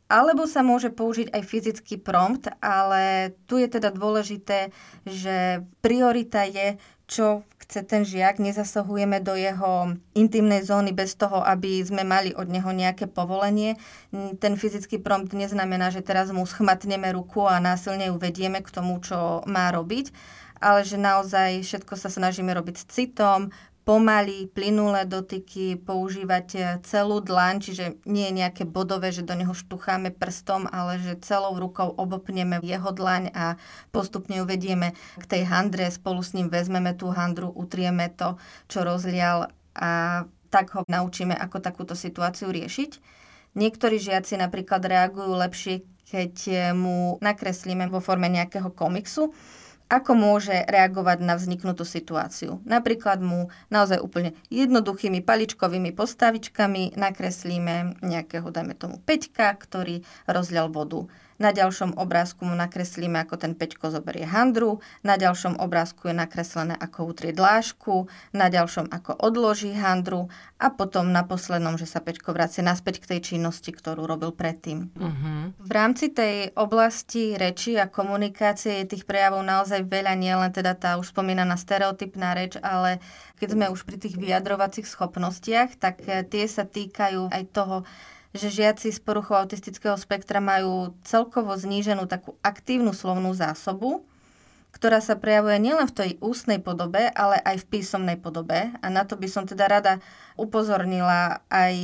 alebo 0.07 0.47
sa 0.47 0.63
môže 0.63 0.95
použiť 0.95 1.35
aj 1.35 1.43
fyzický 1.43 1.99
prompt, 1.99 2.47
ale 2.63 3.35
tu 3.51 3.59
je 3.59 3.67
teda 3.67 3.91
dôležité, 3.91 4.71
že 5.03 5.67
priorita 5.83 6.47
je, 6.47 6.79
čo 7.07 7.43
chce 7.67 7.83
ten 7.83 8.03
žiak, 8.07 8.39
nezasahujeme 8.39 9.19
do 9.19 9.35
jeho 9.35 9.99
intimnej 10.15 10.63
zóny 10.63 10.95
bez 10.95 11.19
toho, 11.19 11.43
aby 11.43 11.83
sme 11.83 12.07
mali 12.07 12.31
od 12.35 12.47
neho 12.47 12.71
nejaké 12.71 13.11
povolenie. 13.11 13.75
Ten 14.39 14.55
fyzický 14.55 15.03
prompt 15.03 15.35
neznamená, 15.35 15.91
že 15.91 16.07
teraz 16.07 16.31
mu 16.31 16.47
schmatneme 16.47 17.11
ruku 17.11 17.43
a 17.47 17.59
násilne 17.59 18.11
ju 18.11 18.17
vedieme 18.19 18.63
k 18.63 18.71
tomu, 18.71 19.03
čo 19.03 19.43
má 19.51 19.75
robiť, 19.75 20.15
ale 20.63 20.87
že 20.87 20.99
naozaj 20.99 21.67
všetko 21.67 21.95
sa 21.99 22.11
snažíme 22.11 22.55
robiť 22.55 22.75
s 22.79 22.87
citom, 22.87 23.51
pomaly, 23.87 24.51
plynulé 24.51 25.07
dotyky, 25.07 25.79
používať 25.79 26.47
e, 26.59 26.61
celú 26.83 27.23
dlaň, 27.23 27.63
čiže 27.63 27.85
nie 28.03 28.27
je 28.27 28.35
nejaké 28.43 28.63
bodové, 28.67 29.15
že 29.15 29.23
do 29.23 29.39
neho 29.39 29.55
štucháme 29.55 30.11
prstom, 30.11 30.67
ale 30.67 30.99
že 30.99 31.23
celou 31.23 31.55
rukou 31.55 31.95
obopneme 31.95 32.59
jeho 32.67 32.91
dlaň 32.91 33.31
a 33.31 33.55
postupne 33.95 34.43
ju 34.43 34.45
vedieme 34.45 34.99
k 35.23 35.25
tej 35.31 35.47
handre, 35.47 35.87
spolu 35.95 36.19
s 36.19 36.35
ním 36.35 36.51
vezmeme 36.51 36.99
tú 36.99 37.15
handru, 37.15 37.47
utrieme 37.55 38.11
to, 38.11 38.35
čo 38.67 38.83
rozlial 38.83 39.55
a 39.79 40.27
tak 40.51 40.75
ho 40.75 40.83
naučíme, 40.91 41.39
ako 41.39 41.63
takúto 41.63 41.95
situáciu 41.95 42.51
riešiť. 42.51 42.99
Niektorí 43.55 44.03
žiaci 44.03 44.35
napríklad 44.35 44.83
reagujú 44.83 45.31
lepšie, 45.31 45.87
keď 46.11 46.35
mu 46.75 47.23
nakreslíme 47.23 47.87
vo 47.87 48.03
forme 48.03 48.27
nejakého 48.27 48.71
komiksu, 48.75 49.31
ako 49.87 50.19
môže 50.19 50.67
reagovať 50.67 51.23
na 51.23 51.39
vzniknutú 51.39 51.87
situáciu. 51.87 52.59
Napríklad 52.67 53.23
mu 53.23 53.55
naozaj 53.71 54.03
úplne 54.03 54.35
jednoduchými 54.51 55.23
paličkovými 55.23 55.95
postavičkami 55.95 56.99
nakreslíme 56.99 58.03
nejakého, 58.03 58.51
dajme 58.51 58.75
tomu, 58.75 58.99
peťka, 59.07 59.55
ktorý 59.55 60.03
rozlial 60.27 60.75
vodu. 60.75 61.07
Na 61.37 61.53
ďalšom 61.53 62.01
obrázku 62.01 62.49
mu 62.49 62.57
nakreslíme, 62.57 63.21
ako 63.21 63.37
ten 63.37 63.53
Peťko 63.53 63.93
zoberie 63.93 64.25
handru, 64.25 64.81
na 65.05 65.21
ďalšom 65.21 65.61
obrázku 65.61 66.09
je 66.09 66.17
nakreslené, 66.17 66.75
ako 66.77 67.13
utrie 67.13 67.37
dlášku, 67.37 68.09
na 68.33 68.49
ďalšom, 68.49 68.89
ako 68.89 69.13
odloží 69.21 69.77
handru 69.77 70.33
a 70.57 70.73
potom 70.73 71.13
na 71.13 71.29
poslednom, 71.29 71.77
že 71.77 71.85
sa 71.85 72.01
Peťko 72.01 72.33
vracia 72.33 72.65
naspäť 72.65 73.05
k 73.05 73.17
tej 73.17 73.21
činnosti, 73.37 73.69
ktorú 73.69 74.09
robil 74.09 74.33
predtým. 74.33 74.89
Uh-huh. 74.97 75.53
V 75.61 75.71
rámci 75.73 76.09
tej 76.09 76.57
oblasti 76.57 77.37
reči 77.37 77.77
a 77.77 77.93
komunikácie 77.93 78.85
je 78.85 78.97
tých 78.97 79.05
prejavov 79.05 79.45
naozaj 79.45 79.85
veľa, 79.85 80.17
nielen 80.17 80.51
teda 80.57 80.73
tá 80.73 80.97
už 80.97 81.13
spomínaná 81.13 81.61
stereotypná 81.61 82.33
reč, 82.33 82.57
ale 82.65 83.05
keď 83.37 83.49
sme 83.53 83.67
už 83.69 83.85
pri 83.85 84.01
tých 84.01 84.17
vyjadrovacích 84.17 84.89
schopnostiach, 84.89 85.77
tak 85.77 86.01
eh, 86.09 86.25
tie 86.25 86.49
sa 86.49 86.65
týkajú 86.65 87.29
aj 87.29 87.43
toho, 87.53 87.85
že 88.35 88.49
žiaci 88.51 88.91
s 88.91 88.99
poruchou 88.99 89.39
autistického 89.39 89.95
spektra 89.95 90.43
majú 90.43 90.97
celkovo 91.07 91.55
zníženú 91.55 92.09
takú 92.11 92.35
aktívnu 92.43 92.91
slovnú 92.97 93.35
zásobu, 93.37 94.07
ktorá 94.77 95.01
sa 95.01 95.17
prejavuje 95.17 95.57
nielen 95.57 95.89
v 95.89 95.97
tej 95.97 96.11
ústnej 96.21 96.61
podobe, 96.61 97.09
ale 97.17 97.41
aj 97.41 97.65
v 97.65 97.81
písomnej 97.81 98.21
podobe. 98.21 98.77
A 98.85 98.87
na 98.93 99.09
to 99.09 99.17
by 99.17 99.25
som 99.25 99.49
teda 99.49 99.65
rada 99.65 100.05
upozornila 100.37 101.41
aj 101.49 101.75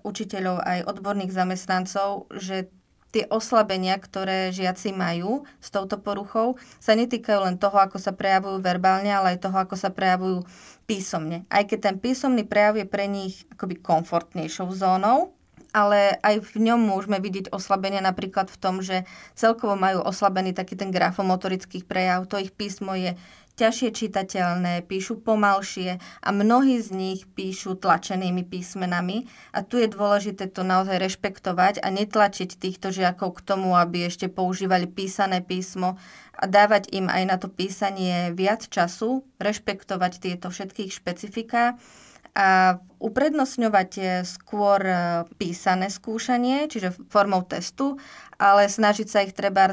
učiteľov, 0.00 0.64
aj 0.64 0.88
odborných 0.88 1.28
zamestnancov, 1.28 2.24
že 2.32 2.72
tie 3.12 3.24
oslabenia, 3.28 3.96
ktoré 3.96 4.52
žiaci 4.52 4.92
majú 4.92 5.44
s 5.60 5.68
touto 5.72 6.00
poruchou, 6.00 6.60
sa 6.80 6.92
netýkajú 6.96 7.40
len 7.40 7.56
toho, 7.56 7.76
ako 7.80 7.96
sa 8.00 8.12
prejavujú 8.12 8.60
verbálne, 8.60 9.12
ale 9.12 9.36
aj 9.36 9.48
toho, 9.48 9.56
ako 9.56 9.76
sa 9.76 9.92
prejavujú 9.92 10.44
písomne. 10.84 11.44
Aj 11.48 11.64
keď 11.64 11.92
ten 11.92 11.96
písomný 12.00 12.44
prejav 12.48 12.80
je 12.80 12.88
pre 12.88 13.08
nich 13.08 13.44
akoby 13.52 13.80
komfortnejšou 13.80 14.72
zónou, 14.72 15.36
ale 15.72 16.16
aj 16.24 16.54
v 16.54 16.70
ňom 16.70 16.80
môžeme 16.80 17.20
vidieť 17.20 17.52
oslabenia 17.52 18.00
napríklad 18.00 18.48
v 18.48 18.60
tom, 18.60 18.80
že 18.80 19.04
celkovo 19.36 19.76
majú 19.76 20.00
oslabený 20.04 20.56
taký 20.56 20.74
ten 20.74 20.88
grafomotorický 20.88 21.84
prejav, 21.84 22.24
to 22.26 22.40
ich 22.40 22.52
písmo 22.54 22.96
je 22.96 23.14
ťažšie 23.58 23.90
čitateľné, 23.90 24.86
píšu 24.86 25.18
pomalšie 25.18 25.98
a 25.98 26.28
mnohí 26.30 26.78
z 26.78 26.94
nich 26.94 27.20
píšu 27.26 27.74
tlačenými 27.74 28.46
písmenami. 28.46 29.26
A 29.50 29.66
tu 29.66 29.82
je 29.82 29.90
dôležité 29.90 30.46
to 30.46 30.62
naozaj 30.62 31.02
rešpektovať 31.02 31.82
a 31.82 31.90
netlačiť 31.90 32.54
týchto 32.54 32.94
žiakov 32.94 33.42
k 33.42 33.44
tomu, 33.44 33.74
aby 33.74 34.06
ešte 34.06 34.30
používali 34.30 34.86
písané 34.86 35.42
písmo 35.42 35.98
a 36.38 36.46
dávať 36.46 36.94
im 36.94 37.10
aj 37.10 37.22
na 37.26 37.36
to 37.36 37.50
písanie 37.50 38.30
viac 38.30 38.62
času, 38.70 39.26
rešpektovať 39.42 40.22
tieto 40.22 40.54
všetkých 40.54 40.94
špecifika 40.94 41.74
a 42.38 42.78
uprednostňovať 42.98 44.22
skôr 44.26 44.80
e, 44.82 44.94
písané 45.38 45.90
skúšanie, 45.90 46.66
čiže 46.70 46.94
formou 47.10 47.42
testu 47.46 47.98
ale 48.38 48.70
snažiť 48.70 49.06
sa 49.10 49.26
ich 49.26 49.34
treba 49.34 49.66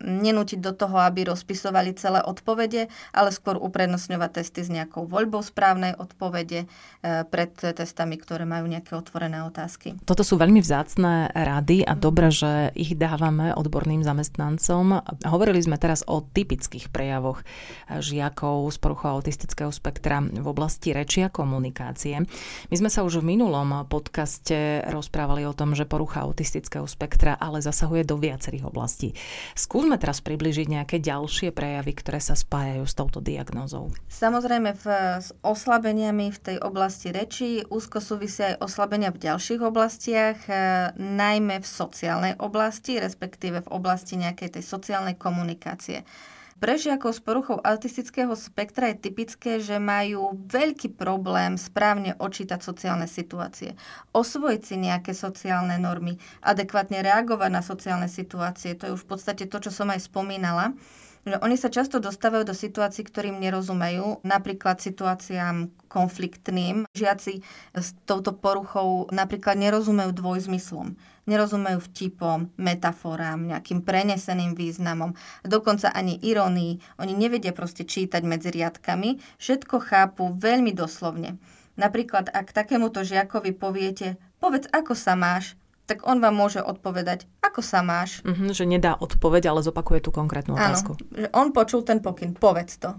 nenútiť 0.00 0.58
do 0.58 0.72
toho, 0.72 0.96
aby 1.04 1.28
rozpisovali 1.28 1.92
celé 2.00 2.24
odpovede, 2.24 2.88
ale 3.12 3.28
skôr 3.28 3.60
uprednostňovať 3.60 4.30
testy 4.40 4.64
s 4.64 4.72
nejakou 4.72 5.04
voľbou 5.04 5.44
správnej 5.44 5.92
odpovede 6.00 6.64
pred 7.04 7.52
testami, 7.52 8.16
ktoré 8.16 8.48
majú 8.48 8.64
nejaké 8.64 8.96
otvorené 8.96 9.44
otázky. 9.44 10.00
Toto 10.08 10.24
sú 10.24 10.40
veľmi 10.40 10.64
vzácné 10.64 11.36
rady 11.36 11.84
a 11.84 11.92
dobre, 11.92 12.32
že 12.32 12.72
ich 12.72 12.96
dávame 12.96 13.52
odborným 13.52 14.00
zamestnancom. 14.00 15.04
Hovorili 15.28 15.60
sme 15.60 15.76
teraz 15.76 16.00
o 16.08 16.24
typických 16.24 16.88
prejavoch 16.88 17.44
žiakov 17.92 18.72
z 18.72 18.76
poruchou 18.80 19.20
autistického 19.20 19.68
spektra 19.68 20.24
v 20.24 20.46
oblasti 20.48 20.96
reči 20.96 21.20
a 21.20 21.28
komunikácie. 21.28 22.24
My 22.72 22.80
sme 22.80 22.88
sa 22.88 23.04
už 23.04 23.20
v 23.20 23.36
minulom 23.36 23.84
podcaste 23.92 24.80
rozprávali 24.88 25.44
o 25.44 25.52
tom, 25.52 25.76
že 25.76 25.84
porucha 25.84 26.24
autistického 26.24 26.88
spektra 26.88 27.36
ale 27.36 27.60
za 27.60 27.74
zasahuje 27.74 28.06
do 28.06 28.14
viacerých 28.14 28.70
oblastí. 28.70 29.18
Skúsme 29.58 29.98
teraz 29.98 30.22
približiť 30.22 30.70
nejaké 30.70 31.02
ďalšie 31.02 31.50
prejavy, 31.50 31.90
ktoré 31.98 32.22
sa 32.22 32.38
spájajú 32.38 32.86
s 32.86 32.94
touto 32.94 33.18
diagnózou. 33.18 33.90
Samozrejme 34.06 34.78
v, 34.78 34.86
s 35.18 35.34
oslabeniami 35.42 36.30
v 36.30 36.38
tej 36.38 36.56
oblasti 36.62 37.10
reči 37.10 37.66
úzko 37.66 37.98
súvisia 37.98 38.54
aj 38.54 38.62
oslabenia 38.62 39.10
v 39.10 39.26
ďalších 39.26 39.58
oblastiach, 39.58 40.38
e, 40.46 40.54
najmä 40.94 41.58
v 41.58 41.66
sociálnej 41.66 42.38
oblasti, 42.38 43.02
respektíve 43.02 43.66
v 43.66 43.72
oblasti 43.74 44.14
nejakej 44.14 44.54
tej 44.54 44.62
sociálnej 44.62 45.18
komunikácie. 45.18 46.06
Pre 46.64 46.80
žiakov 46.80 47.12
s 47.12 47.20
poruchou 47.20 47.60
autistického 47.60 48.32
spektra 48.32 48.88
je 48.88 49.04
typické, 49.04 49.60
že 49.60 49.76
majú 49.76 50.32
veľký 50.48 50.96
problém 50.96 51.60
správne 51.60 52.16
očítať 52.16 52.64
sociálne 52.64 53.04
situácie, 53.04 53.76
osvojiť 54.16 54.62
si 54.64 54.80
nejaké 54.80 55.12
sociálne 55.12 55.76
normy, 55.76 56.16
adekvátne 56.40 57.04
reagovať 57.04 57.50
na 57.52 57.60
sociálne 57.60 58.08
situácie. 58.08 58.72
To 58.80 58.88
je 58.88 58.94
už 58.96 59.04
v 59.04 59.10
podstate 59.12 59.44
to, 59.44 59.60
čo 59.60 59.68
som 59.68 59.92
aj 59.92 60.08
spomínala 60.08 60.72
že 61.24 61.40
oni 61.40 61.56
sa 61.56 61.72
často 61.72 62.04
dostávajú 62.04 62.44
do 62.44 62.52
situácií, 62.52 63.00
ktorým 63.08 63.40
nerozumejú, 63.40 64.20
napríklad 64.28 64.76
situáciám 64.76 65.72
konfliktným. 65.88 66.84
Žiaci 66.92 67.40
s 67.72 67.96
touto 68.04 68.36
poruchou 68.36 69.08
napríklad 69.08 69.56
nerozumejú 69.56 70.12
dvojzmyslom, 70.12 71.00
nerozumejú 71.24 71.80
vtipom, 71.80 72.52
metaforám, 72.60 73.48
nejakým 73.48 73.84
preneseným 73.84 74.52
významom, 74.56 75.16
dokonca 75.44 75.92
ani 75.92 76.20
irónii. 76.20 77.00
Oni 77.00 77.12
nevedia 77.16 77.56
proste 77.56 77.84
čítať 77.84 78.22
medzi 78.24 78.52
riadkami, 78.52 79.20
všetko 79.40 79.76
chápu 79.80 80.32
veľmi 80.36 80.72
doslovne. 80.72 81.36
Napríklad, 81.74 82.30
ak 82.30 82.54
takémuto 82.54 83.02
žiakovi 83.02 83.50
poviete, 83.50 84.20
povedz, 84.38 84.70
ako 84.70 84.94
sa 84.94 85.18
máš, 85.18 85.58
tak 85.84 86.06
on 86.08 86.16
vám 86.22 86.32
môže 86.32 86.64
odpovedať, 86.64 87.28
ako 87.44 87.60
sa 87.60 87.84
máš. 87.84 88.24
Mm-hmm, 88.24 88.50
že 88.56 88.64
nedá 88.64 88.96
odpoveď, 88.96 89.52
ale 89.52 89.60
zopakuje 89.60 90.00
tú 90.00 90.10
konkrétnu 90.14 90.56
otázku. 90.56 90.96
Áno, 90.96 91.04
že 91.12 91.28
on 91.36 91.52
počul 91.52 91.84
ten 91.84 92.00
pokyn, 92.00 92.32
povedz 92.32 92.80
to. 92.80 92.96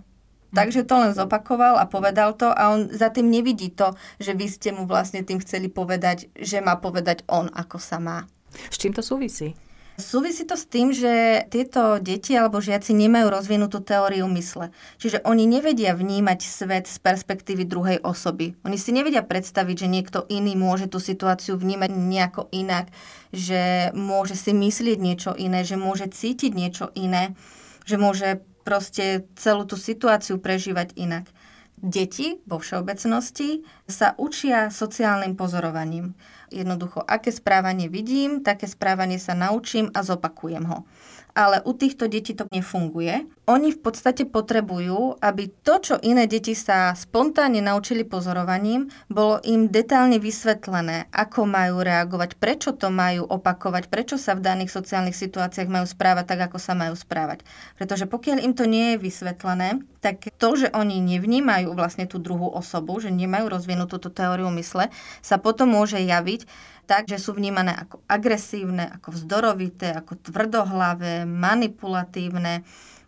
Takže 0.55 0.88
to 0.88 0.95
len 0.95 1.12
zopakoval 1.12 1.75
a 1.75 1.83
povedal 1.83 2.31
to 2.39 2.47
a 2.47 2.71
on 2.71 2.88
za 2.88 3.12
tým 3.12 3.27
nevidí 3.27 3.75
to, 3.75 3.91
že 4.24 4.31
vy 4.31 4.47
ste 4.47 4.71
mu 4.71 4.88
vlastne 4.88 5.19
tým 5.19 5.43
chceli 5.43 5.67
povedať, 5.67 6.31
že 6.39 6.63
má 6.63 6.79
povedať 6.79 7.27
on, 7.27 7.51
ako 7.51 7.75
sa 7.75 8.00
má. 8.00 8.24
S 8.71 8.79
čím 8.79 8.95
to 8.95 9.03
súvisí? 9.03 9.51
Súvisí 9.95 10.43
to 10.43 10.59
s 10.59 10.67
tým, 10.67 10.91
že 10.91 11.47
tieto 11.47 12.03
deti 12.03 12.35
alebo 12.35 12.59
žiaci 12.59 12.91
nemajú 12.91 13.31
rozvinutú 13.31 13.79
teóriu 13.79 14.27
mysle. 14.27 14.75
Čiže 15.00 15.24
oni 15.24 15.47
nevedia 15.47 15.95
vnímať 15.95 16.39
svet 16.43 16.83
z 16.91 17.00
perspektívy 17.00 17.63
druhej 17.63 18.03
osoby. 18.03 18.59
Oni 18.67 18.75
si 18.75 18.91
nevedia 18.91 19.24
predstaviť, 19.24 19.88
že 19.88 19.88
niekto 19.88 20.27
iný 20.27 20.59
môže 20.59 20.91
tú 20.91 21.00
situáciu 21.00 21.55
vnímať 21.55 21.95
nejako 21.95 22.51
inak, 22.51 22.91
že 23.31 23.95
môže 23.95 24.35
si 24.35 24.51
myslieť 24.51 25.00
niečo 25.00 25.31
iné, 25.31 25.63
že 25.63 25.79
môže 25.79 26.12
cítiť 26.12 26.51
niečo 26.51 26.91
iné, 26.91 27.31
že 27.88 27.95
môže 27.95 28.43
proste 28.65 29.29
celú 29.38 29.69
tú 29.69 29.77
situáciu 29.77 30.41
prežívať 30.41 30.98
inak. 30.98 31.29
Deti 31.77 32.41
vo 32.50 32.57
všeobecnosti 32.57 33.62
sa 33.86 34.17
učia 34.17 34.74
sociálnym 34.74 35.38
pozorovaním. 35.38 36.17
Jednoducho, 36.50 37.05
aké 37.05 37.29
správanie 37.29 37.88
vidím, 37.88 38.41
také 38.41 38.65
správanie 38.65 39.22
sa 39.22 39.38
naučím 39.38 39.93
a 39.93 40.01
zopakujem 40.01 40.65
ho 40.65 40.81
ale 41.36 41.60
u 41.68 41.75
týchto 41.75 42.08
detí 42.08 42.32
to 42.32 42.48
nefunguje. 42.48 43.27
Oni 43.46 43.70
v 43.70 43.80
podstate 43.84 44.24
potrebujú, 44.25 45.20
aby 45.20 45.51
to, 45.62 45.77
čo 45.77 45.96
iné 46.01 46.25
deti 46.25 46.56
sa 46.56 46.96
spontánne 46.96 47.60
naučili 47.60 48.08
pozorovaním, 48.08 48.89
bolo 49.12 49.44
im 49.44 49.68
detálne 49.70 50.18
vysvetlené, 50.18 51.12
ako 51.12 51.46
majú 51.46 51.84
reagovať, 51.84 52.39
prečo 52.39 52.74
to 52.74 52.88
majú 52.89 53.27
opakovať, 53.27 53.92
prečo 53.92 54.15
sa 54.15 54.34
v 54.34 54.48
daných 54.48 54.74
sociálnych 54.74 55.13
situáciách 55.13 55.70
majú 55.70 55.86
správať 55.86 56.25
tak, 56.25 56.39
ako 56.50 56.58
sa 56.58 56.74
majú 56.74 56.96
správať. 56.96 57.44
Pretože 57.75 58.08
pokiaľ 58.08 58.42
im 58.42 58.54
to 58.56 58.65
nie 58.65 58.96
je 58.96 59.04
vysvetlené, 59.04 59.84
tak 60.00 60.32
to, 60.39 60.50
že 60.56 60.72
oni 60.72 61.04
nevnímajú 61.04 61.75
vlastne 61.75 62.08
tú 62.08 62.18
druhú 62.18 62.48
osobu, 62.50 62.98
že 63.04 63.12
nemajú 63.12 63.51
rozvinutú 63.51 64.00
tú 64.00 64.08
teóriu 64.13 64.48
mysle, 64.56 64.88
sa 65.20 65.36
potom 65.36 65.74
môže 65.75 66.00
javiť 66.00 66.48
tak, 66.86 67.10
že 67.10 67.18
sú 67.18 67.34
vnímané 67.34 67.74
ako 67.74 68.06
agresívne, 68.06 68.88
ako 68.94 69.18
vzdorovité, 69.18 69.98
ako 69.98 70.22
tvrdohlavé, 70.22 71.25
manipulatívne, 71.25 72.62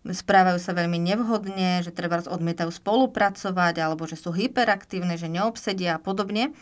správajú 0.04 0.60
sa 0.60 0.74
veľmi 0.74 0.98
nevhodne, 0.98 1.84
že 1.86 1.94
treba 1.94 2.20
odmietajú 2.24 2.72
spolupracovať, 2.72 3.76
alebo 3.80 4.10
že 4.10 4.18
sú 4.18 4.34
hyperaktívne, 4.34 5.16
že 5.20 5.30
neobsedia 5.30 6.00
a 6.00 6.04
podobne. 6.04 6.56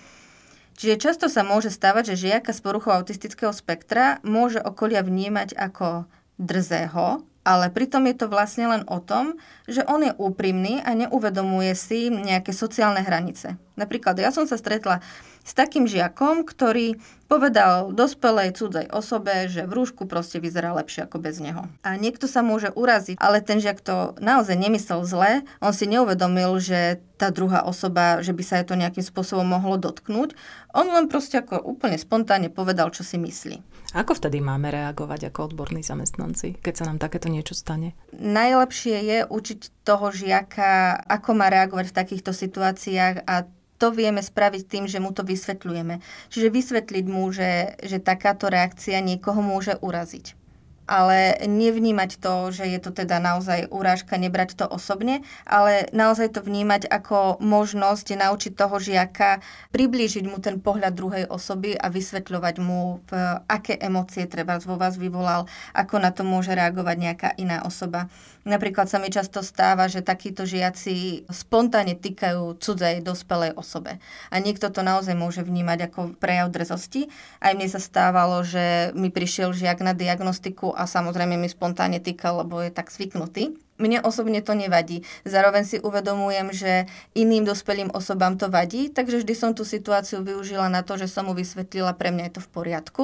Čiže 0.75 0.99
často 0.99 1.25
sa 1.31 1.47
môže 1.47 1.71
stávať, 1.71 2.13
že 2.13 2.27
žiaka 2.27 2.51
s 2.51 2.59
poruchou 2.59 2.91
autistického 2.99 3.55
spektra 3.55 4.19
môže 4.27 4.59
okolia 4.59 5.05
vnímať 5.05 5.55
ako 5.55 6.03
drzého, 6.35 7.23
ale 7.45 7.69
pritom 7.69 8.09
je 8.09 8.15
to 8.17 8.27
vlastne 8.27 8.65
len 8.65 8.83
o 8.89 8.97
tom, 8.97 9.37
že 9.69 9.85
on 9.85 10.01
je 10.01 10.11
úprimný 10.17 10.81
a 10.81 10.97
neuvedomuje 10.97 11.77
si 11.77 12.09
nejaké 12.09 12.49
sociálne 12.51 13.05
hranice. 13.05 13.61
Napríklad 13.77 14.17
ja 14.17 14.33
som 14.33 14.49
sa 14.49 14.57
stretla 14.57 15.05
s 15.45 15.53
takým 15.53 15.85
žiakom, 15.85 16.41
ktorý 16.41 16.97
povedal 17.29 17.93
dospelej 17.93 18.57
cudzej 18.57 18.89
osobe, 18.89 19.45
že 19.45 19.69
v 19.69 19.77
rúšku 19.77 20.09
proste 20.09 20.41
vyzerá 20.41 20.73
lepšie 20.73 21.05
ako 21.05 21.21
bez 21.21 21.37
neho. 21.37 21.69
A 21.85 22.01
niekto 22.01 22.25
sa 22.25 22.41
môže 22.41 22.73
uraziť, 22.73 23.21
ale 23.21 23.45
ten 23.45 23.61
žiak 23.61 23.77
to 23.85 24.17
naozaj 24.17 24.57
nemyslel 24.57 25.05
zle, 25.05 25.45
on 25.61 25.73
si 25.75 25.85
neuvedomil, 25.85 26.57
že 26.57 26.97
tá 27.21 27.29
druhá 27.29 27.61
osoba, 27.61 28.25
že 28.25 28.33
by 28.33 28.43
sa 28.43 28.57
jej 28.57 28.65
to 28.65 28.79
nejakým 28.79 29.05
spôsobom 29.05 29.45
mohlo 29.45 29.77
dotknúť. 29.77 30.33
On 30.73 30.89
len 30.89 31.05
proste 31.05 31.37
ako 31.37 31.61
úplne 31.61 32.01
spontánne 32.01 32.49
povedal, 32.49 32.89
čo 32.89 33.05
si 33.05 33.21
myslí. 33.21 33.74
Ako 33.95 34.11
vtedy 34.19 34.43
máme 34.43 34.75
reagovať 34.75 35.31
ako 35.31 35.55
odborní 35.55 35.79
zamestnanci, 35.79 36.59
keď 36.59 36.73
sa 36.75 36.87
nám 36.91 36.99
takéto 36.99 37.31
niečo 37.31 37.55
stane? 37.55 37.95
Najlepšie 38.11 38.97
je 38.99 39.19
učiť 39.23 39.87
toho 39.87 40.11
žiaka, 40.11 40.99
ako 41.07 41.29
má 41.31 41.47
reagovať 41.47 41.95
v 41.95 41.97
takýchto 42.03 42.35
situáciách 42.35 43.23
a 43.23 43.47
to 43.79 43.95
vieme 43.95 44.19
spraviť 44.19 44.63
tým, 44.67 44.85
že 44.91 44.99
mu 44.99 45.15
to 45.15 45.23
vysvetľujeme. 45.23 46.03
Čiže 46.27 46.47
vysvetliť 46.51 47.05
mu, 47.07 47.31
že, 47.31 47.79
že 47.87 48.03
takáto 48.03 48.51
reakcia 48.51 48.99
niekoho 48.99 49.39
môže 49.39 49.79
uraziť 49.79 50.44
ale 50.85 51.37
nevnímať 51.43 52.21
to, 52.21 52.53
že 52.53 52.65
je 52.69 52.79
to 52.81 52.93
teda 52.93 53.17
naozaj 53.17 53.69
urážka, 53.69 54.17
nebrať 54.17 54.57
to 54.57 54.65
osobne, 54.65 55.25
ale 55.45 55.89
naozaj 55.91 56.37
to 56.37 56.41
vnímať 56.41 56.89
ako 56.89 57.41
možnosť 57.41 58.17
naučiť 58.17 58.53
toho 58.53 58.77
žiaka, 58.77 59.41
priblížiť 59.73 60.25
mu 60.29 60.37
ten 60.41 60.61
pohľad 60.61 60.93
druhej 60.93 61.25
osoby 61.29 61.73
a 61.75 61.89
vysvetľovať 61.89 62.55
mu, 62.61 63.01
v 63.09 63.11
aké 63.49 63.77
emócie 63.81 64.29
treba 64.29 64.57
vo 64.61 64.77
vás 64.79 64.95
vyvolal, 64.95 65.49
ako 65.73 65.99
na 65.99 66.13
to 66.13 66.21
môže 66.21 66.53
reagovať 66.53 66.97
nejaká 66.97 67.29
iná 67.35 67.65
osoba. 67.65 68.07
Napríklad 68.45 68.85
sa 68.85 69.01
mi 69.01 69.09
často 69.09 69.41
stáva, 69.41 69.89
že 69.89 70.05
takíto 70.05 70.45
žiaci 70.45 71.25
spontánne 71.33 71.97
týkajú 71.97 72.61
cudzej 72.61 73.01
dospelej 73.01 73.57
osobe. 73.57 73.97
A 74.29 74.37
niekto 74.37 74.69
to 74.69 74.85
naozaj 74.85 75.17
môže 75.17 75.41
vnímať 75.41 75.89
ako 75.89 76.13
prejav 76.21 76.53
drzosti. 76.53 77.09
Aj 77.41 77.57
mne 77.57 77.65
sa 77.65 77.81
stávalo, 77.81 78.45
že 78.45 78.93
mi 78.93 79.09
prišiel 79.09 79.49
žiak 79.49 79.81
na 79.81 79.97
diagnostiku 79.97 80.74
a 80.75 80.83
samozrejme 80.85 81.39
mi 81.39 81.47
spontánne 81.47 82.03
týkal, 82.03 82.43
lebo 82.43 82.59
je 82.59 82.69
tak 82.69 82.91
zvyknutý. 82.91 83.55
Mne 83.75 84.03
osobne 84.03 84.39
to 84.39 84.55
nevadí. 84.55 85.03
Zároveň 85.27 85.63
si 85.67 85.77
uvedomujem, 85.79 86.51
že 86.55 86.87
iným 87.15 87.43
dospelým 87.43 87.91
osobám 87.91 88.39
to 88.39 88.47
vadí, 88.47 88.91
takže 88.91 89.23
vždy 89.23 89.33
som 89.35 89.51
tú 89.51 89.67
situáciu 89.67 90.23
využila 90.23 90.71
na 90.71 90.83
to, 90.83 90.95
že 90.95 91.11
som 91.11 91.27
mu 91.27 91.35
vysvetlila, 91.35 91.95
pre 91.95 92.11
mňa 92.11 92.31
je 92.31 92.33
to 92.39 92.45
v 92.45 92.51
poriadku, 92.55 93.03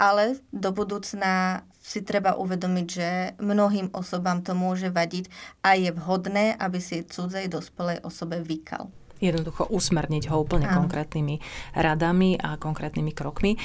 ale 0.00 0.40
do 0.52 0.72
budúcna 0.72 1.64
si 1.80 2.04
treba 2.04 2.36
uvedomiť, 2.36 2.86
že 2.86 3.08
mnohým 3.40 3.92
osobám 3.96 4.44
to 4.44 4.52
môže 4.52 4.92
vadiť 4.92 5.32
a 5.64 5.76
je 5.76 5.88
vhodné, 5.92 6.56
aby 6.56 6.78
si 6.80 7.04
cudzej 7.04 7.48
dospelej 7.48 8.04
osobe 8.04 8.44
vykal 8.44 8.92
jednoducho 9.18 9.66
usmerniť 9.68 10.30
ho 10.30 10.42
úplne 10.42 10.66
Áno. 10.70 10.84
konkrétnymi 10.84 11.42
radami 11.74 12.38
a 12.38 12.56
konkrétnymi 12.56 13.12
krokmi. 13.12 13.58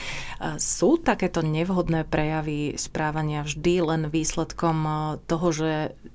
Sú 0.58 0.98
takéto 1.00 1.46
nevhodné 1.46 2.06
prejavy 2.06 2.76
správania 2.76 3.46
vždy 3.46 3.74
len 3.84 4.02
výsledkom 4.10 4.78
e, 4.84 4.92
toho, 5.30 5.48
že 5.54 5.72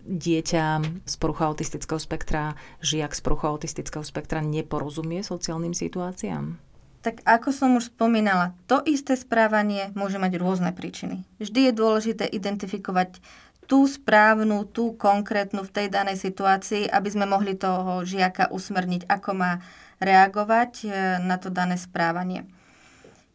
dieťa 0.09 0.64
z 1.07 1.14
poruchu 1.21 1.42
autistického 1.47 2.00
spektra, 2.00 2.59
žiak 2.83 3.14
z 3.14 3.21
poruchu 3.23 3.47
autistického 3.49 4.04
spektra 4.04 4.42
neporozumie 4.42 5.23
sociálnym 5.23 5.73
situáciám? 5.76 6.59
Tak 6.99 7.23
ako 7.23 7.54
som 7.54 7.78
už 7.78 7.95
spomínala, 7.95 8.59
to 8.66 8.83
isté 8.83 9.14
správanie 9.14 9.95
môže 9.95 10.18
mať 10.18 10.35
rôzne 10.35 10.75
príčiny. 10.75 11.23
Vždy 11.38 11.71
je 11.71 11.73
dôležité 11.73 12.25
identifikovať 12.26 13.23
tú 13.69 13.85
správnu, 13.85 14.65
tú 14.65 14.97
konkrétnu 14.97 15.61
v 15.63 15.71
tej 15.71 15.87
danej 15.93 16.17
situácii, 16.17 16.89
aby 16.89 17.09
sme 17.13 17.29
mohli 17.29 17.53
toho 17.53 18.01
žiaka 18.03 18.49
usmerniť, 18.49 19.05
ako 19.07 19.31
má 19.37 19.61
reagovať 20.01 20.73
e, 20.83 20.89
na 21.21 21.37
to 21.37 21.53
dané 21.53 21.77
správanie. 21.77 22.49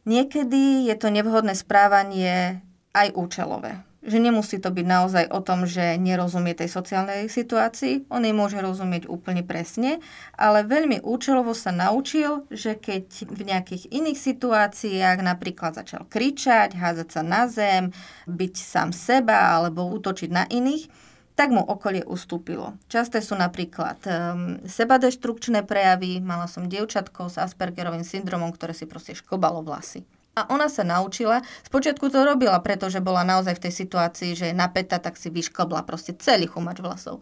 Niekedy 0.10 0.90
je 0.90 0.96
to 0.98 1.14
nevhodné 1.14 1.54
správanie 1.54 2.60
aj 2.92 3.14
účelové 3.14 3.93
že 4.04 4.20
nemusí 4.20 4.60
to 4.60 4.70
byť 4.70 4.86
naozaj 4.86 5.26
o 5.32 5.40
tom, 5.40 5.64
že 5.64 5.96
nerozumie 5.96 6.52
tej 6.52 6.68
sociálnej 6.68 7.32
situácii, 7.32 8.12
on 8.12 8.28
jej 8.28 8.36
môže 8.36 8.60
rozumieť 8.60 9.08
úplne 9.08 9.42
presne, 9.42 10.04
ale 10.36 10.68
veľmi 10.68 11.00
účelovo 11.02 11.56
sa 11.56 11.72
naučil, 11.72 12.44
že 12.52 12.76
keď 12.76 13.32
v 13.32 13.42
nejakých 13.48 13.84
iných 13.90 14.20
situáciách 14.20 15.20
napríklad 15.24 15.80
začal 15.80 16.04
kričať, 16.12 16.76
házať 16.76 17.08
sa 17.16 17.22
na 17.24 17.48
zem, 17.48 17.96
byť 18.28 18.54
sám 18.60 18.90
seba 18.92 19.56
alebo 19.56 19.88
útočiť 19.88 20.30
na 20.30 20.44
iných, 20.52 20.92
tak 21.34 21.50
mu 21.50 21.66
okolie 21.66 22.06
ustúpilo. 22.06 22.78
Časté 22.86 23.18
sú 23.18 23.34
napríklad 23.34 23.98
um, 24.06 24.62
sebadeštrukčné 24.70 25.66
prejavy. 25.66 26.22
Mala 26.22 26.46
som 26.46 26.70
dievčatko 26.70 27.26
s 27.26 27.42
Aspergerovým 27.42 28.06
syndromom, 28.06 28.54
ktoré 28.54 28.78
si 28.78 28.86
proste 28.86 29.18
šklbalo 29.18 29.66
vlasy. 29.66 30.06
A 30.34 30.50
ona 30.50 30.66
sa 30.66 30.82
naučila, 30.82 31.46
spočiatku 31.70 32.10
to 32.10 32.26
robila, 32.26 32.58
pretože 32.58 32.98
bola 33.04 33.22
naozaj 33.22 33.62
v 33.62 33.64
tej 33.70 33.74
situácii, 33.86 34.32
že 34.34 34.46
je 34.50 34.56
napätá, 34.58 34.98
tak 34.98 35.14
si 35.18 35.30
vyšklbla 35.30 35.86
proste 35.86 36.18
celý 36.18 36.50
chumač 36.50 36.82
vlasov. 36.82 37.22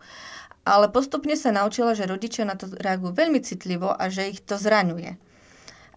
Ale 0.63 0.87
postupne 0.87 1.35
sa 1.35 1.51
naučila, 1.51 1.91
že 1.97 2.07
rodičia 2.07 2.47
na 2.47 2.55
to 2.55 2.71
reagujú 2.71 3.11
veľmi 3.17 3.43
citlivo 3.43 3.91
a 3.91 4.07
že 4.07 4.31
ich 4.31 4.39
to 4.39 4.55
zraňuje 4.55 5.19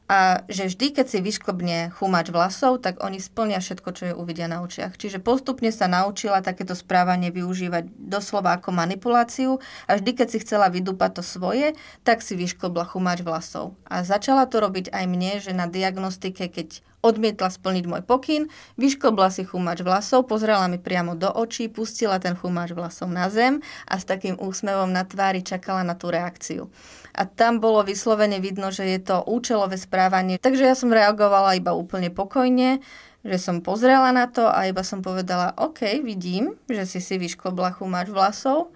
a 0.04 0.44
že 0.52 0.68
vždy, 0.68 1.00
keď 1.00 1.06
si 1.08 1.18
vyšklbne 1.24 1.96
chumač 1.96 2.28
vlasov, 2.28 2.84
tak 2.84 3.00
oni 3.00 3.16
splnia 3.16 3.56
všetko, 3.56 3.88
čo 3.96 4.02
je 4.12 4.14
uvidia 4.14 4.44
na 4.44 4.60
očiach. 4.60 5.00
Čiže 5.00 5.24
postupne 5.24 5.72
sa 5.72 5.88
naučila 5.88 6.44
takéto 6.44 6.76
správanie 6.76 7.32
využívať 7.32 7.88
doslova 7.96 8.60
ako 8.60 8.68
manipuláciu 8.76 9.64
a 9.88 9.96
vždy, 9.96 10.10
keď 10.12 10.28
si 10.28 10.38
chcela 10.44 10.68
vydúpať 10.68 11.20
to 11.20 11.22
svoje, 11.24 11.72
tak 12.04 12.20
si 12.20 12.36
vyšklbla 12.36 12.84
chumač 12.84 13.24
vlasov. 13.24 13.80
A 13.88 14.04
začala 14.04 14.44
to 14.44 14.60
robiť 14.60 14.92
aj 14.92 15.04
mne, 15.08 15.40
že 15.40 15.56
na 15.56 15.64
diagnostike, 15.64 16.52
keď 16.52 16.84
odmietla 17.04 17.52
splniť 17.52 17.84
môj 17.84 18.02
pokyn, 18.08 18.48
vyšklbla 18.80 19.28
si 19.28 19.44
chumač 19.44 19.84
vlasov, 19.84 20.24
pozrela 20.24 20.64
mi 20.72 20.80
priamo 20.80 21.12
do 21.12 21.28
očí, 21.28 21.68
pustila 21.68 22.16
ten 22.16 22.32
chumač 22.32 22.72
vlasov 22.72 23.12
na 23.12 23.28
zem 23.28 23.60
a 23.84 24.00
s 24.00 24.08
takým 24.08 24.40
úsmevom 24.40 24.88
na 24.88 25.04
tvári 25.04 25.44
čakala 25.44 25.84
na 25.84 25.92
tú 25.92 26.08
reakciu. 26.08 26.72
A 27.12 27.28
tam 27.28 27.60
bolo 27.60 27.84
vyslovene 27.84 28.40
vidno, 28.40 28.72
že 28.72 28.88
je 28.88 28.98
to 29.04 29.22
účelové 29.28 29.76
správanie. 29.76 30.40
Takže 30.40 30.64
ja 30.64 30.74
som 30.74 30.90
reagovala 30.90 31.54
iba 31.54 31.76
úplne 31.76 32.08
pokojne, 32.10 32.82
že 33.22 33.38
som 33.38 33.62
pozrela 33.62 34.10
na 34.10 34.26
to 34.26 34.48
a 34.48 34.66
iba 34.66 34.82
som 34.82 35.04
povedala, 35.04 35.54
OK, 35.60 36.02
vidím, 36.02 36.56
že 36.66 36.88
si 36.88 36.98
si 36.98 37.20
vyšklobla 37.20 37.76
chumač 37.78 38.10
vlasov. 38.10 38.74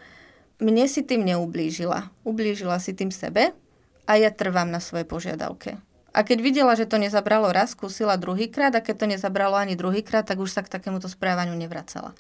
Mne 0.63 0.87
si 0.87 1.03
tým 1.03 1.27
neublížila. 1.27 2.13
Ublížila 2.23 2.79
si 2.79 2.95
tým 2.95 3.11
sebe 3.11 3.57
a 4.09 4.13
ja 4.17 4.31
trvám 4.31 4.71
na 4.71 4.79
svojej 4.79 5.05
požiadavke. 5.05 5.88
A 6.19 6.27
keď 6.27 6.43
videla, 6.43 6.75
že 6.75 6.91
to 6.91 6.99
nezabralo 6.99 7.55
raz, 7.55 7.79
skúsila 7.79 8.19
druhýkrát 8.19 8.75
a 8.75 8.83
keď 8.83 9.07
to 9.07 9.07
nezabralo 9.07 9.55
ani 9.55 9.79
druhýkrát, 9.79 10.27
tak 10.27 10.43
už 10.43 10.51
sa 10.51 10.67
k 10.67 10.73
takémuto 10.75 11.07
správaniu 11.07 11.55
nevracala. 11.55 12.11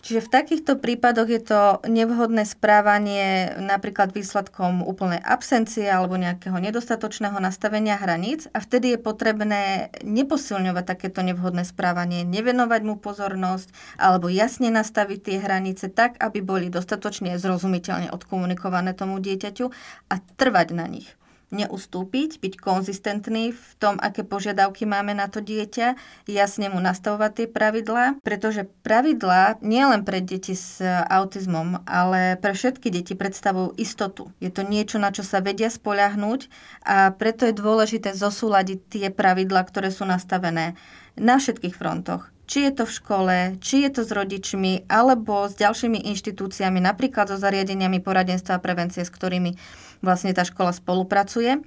Čiže 0.00 0.28
v 0.28 0.32
takýchto 0.32 0.72
prípadoch 0.80 1.28
je 1.28 1.40
to 1.44 1.60
nevhodné 1.84 2.48
správanie 2.48 3.52
napríklad 3.60 4.16
výsledkom 4.16 4.80
úplnej 4.80 5.20
absencie 5.20 5.84
alebo 5.84 6.16
nejakého 6.16 6.56
nedostatočného 6.56 7.36
nastavenia 7.36 8.00
hraníc 8.00 8.48
a 8.56 8.64
vtedy 8.64 8.96
je 8.96 8.98
potrebné 9.00 9.92
neposilňovať 10.00 10.84
takéto 10.88 11.20
nevhodné 11.20 11.68
správanie, 11.68 12.24
nevenovať 12.24 12.80
mu 12.80 12.96
pozornosť 12.96 13.72
alebo 14.00 14.32
jasne 14.32 14.72
nastaviť 14.72 15.18
tie 15.20 15.36
hranice 15.36 15.92
tak, 15.92 16.16
aby 16.16 16.40
boli 16.40 16.72
dostatočne 16.72 17.36
zrozumiteľne 17.36 18.08
odkomunikované 18.08 18.96
tomu 18.96 19.20
dieťaťu 19.20 19.68
a 20.08 20.14
trvať 20.40 20.68
na 20.72 20.88
nich 20.88 21.19
neustúpiť, 21.50 22.38
byť 22.38 22.54
konzistentný 22.58 23.52
v 23.54 23.70
tom, 23.82 23.98
aké 23.98 24.22
požiadavky 24.22 24.86
máme 24.86 25.14
na 25.14 25.26
to 25.26 25.42
dieťa, 25.42 25.98
jasne 26.30 26.70
mu 26.70 26.78
nastavovať 26.78 27.30
tie 27.34 27.46
pravidlá, 27.50 28.22
pretože 28.22 28.70
pravidlá 28.86 29.58
nielen 29.62 30.06
pre 30.06 30.22
deti 30.22 30.54
s 30.54 30.78
autizmom, 30.86 31.82
ale 31.86 32.38
pre 32.38 32.54
všetky 32.54 32.88
deti 32.90 33.18
predstavujú 33.18 33.74
istotu. 33.76 34.30
Je 34.38 34.48
to 34.48 34.62
niečo, 34.62 35.02
na 35.02 35.10
čo 35.10 35.26
sa 35.26 35.42
vedia 35.42 35.68
spoľahnúť 35.68 36.46
a 36.86 37.10
preto 37.14 37.46
je 37.46 37.54
dôležité 37.54 38.14
zosúľadiť 38.14 38.78
tie 38.86 39.06
pravidlá, 39.10 39.66
ktoré 39.66 39.90
sú 39.90 40.06
nastavené 40.06 40.78
na 41.18 41.36
všetkých 41.36 41.74
frontoch 41.74 42.30
či 42.50 42.66
je 42.66 42.82
to 42.82 42.84
v 42.90 42.96
škole, 42.98 43.36
či 43.62 43.86
je 43.86 43.90
to 43.94 44.02
s 44.02 44.10
rodičmi, 44.10 44.90
alebo 44.90 45.46
s 45.46 45.54
ďalšími 45.54 46.02
inštitúciami, 46.10 46.82
napríklad 46.82 47.30
so 47.30 47.38
zariadeniami 47.38 48.02
poradenstva 48.02 48.58
a 48.58 48.64
prevencie, 48.64 49.06
s 49.06 49.14
ktorými 49.14 49.54
vlastne 50.00 50.36
tá 50.36 50.44
škola 50.44 50.72
spolupracuje. 50.74 51.64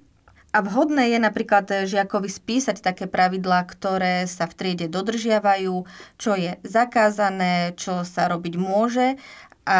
A 0.54 0.62
vhodné 0.62 1.10
je 1.10 1.17
napríklad 1.17 1.65
žiakovi 1.89 2.30
spísať 2.30 2.86
také 2.86 3.10
pravidlá, 3.10 3.65
ktoré 3.65 4.30
sa 4.30 4.46
v 4.46 4.54
triede 4.54 4.86
dodržiavajú, 4.86 5.82
čo 6.22 6.32
je 6.38 6.62
zakázané, 6.62 7.74
čo 7.74 8.06
sa 8.06 8.30
robiť 8.30 8.54
môže 8.62 9.17
a 9.63 9.80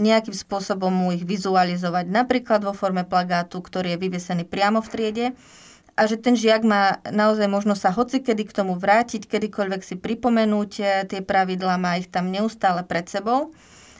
nejakým 0.00 0.32
spôsobom 0.32 0.88
mu 0.88 1.12
ich 1.12 1.28
vizualizovať, 1.28 2.08
napríklad 2.08 2.64
vo 2.64 2.72
forme 2.72 3.04
plagátu, 3.04 3.60
ktorý 3.60 3.94
je 3.94 4.02
vyvesený 4.02 4.48
priamo 4.48 4.80
v 4.80 4.88
triede 4.88 5.26
a 6.00 6.08
že 6.08 6.16
ten 6.16 6.32
žiak 6.32 6.64
má 6.64 7.04
naozaj 7.12 7.44
možnosť 7.44 7.80
sa 7.84 7.92
hocikedy 7.92 8.48
k 8.48 8.56
tomu 8.56 8.80
vrátiť, 8.80 9.28
kedykoľvek 9.28 9.82
si 9.84 10.00
pripomenúť 10.00 10.72
eh, 10.80 10.88
tie 11.04 11.20
pravidlá, 11.20 11.76
má 11.76 12.00
ich 12.00 12.08
tam 12.08 12.32
neustále 12.32 12.80
pred 12.88 13.04
sebou. 13.04 13.52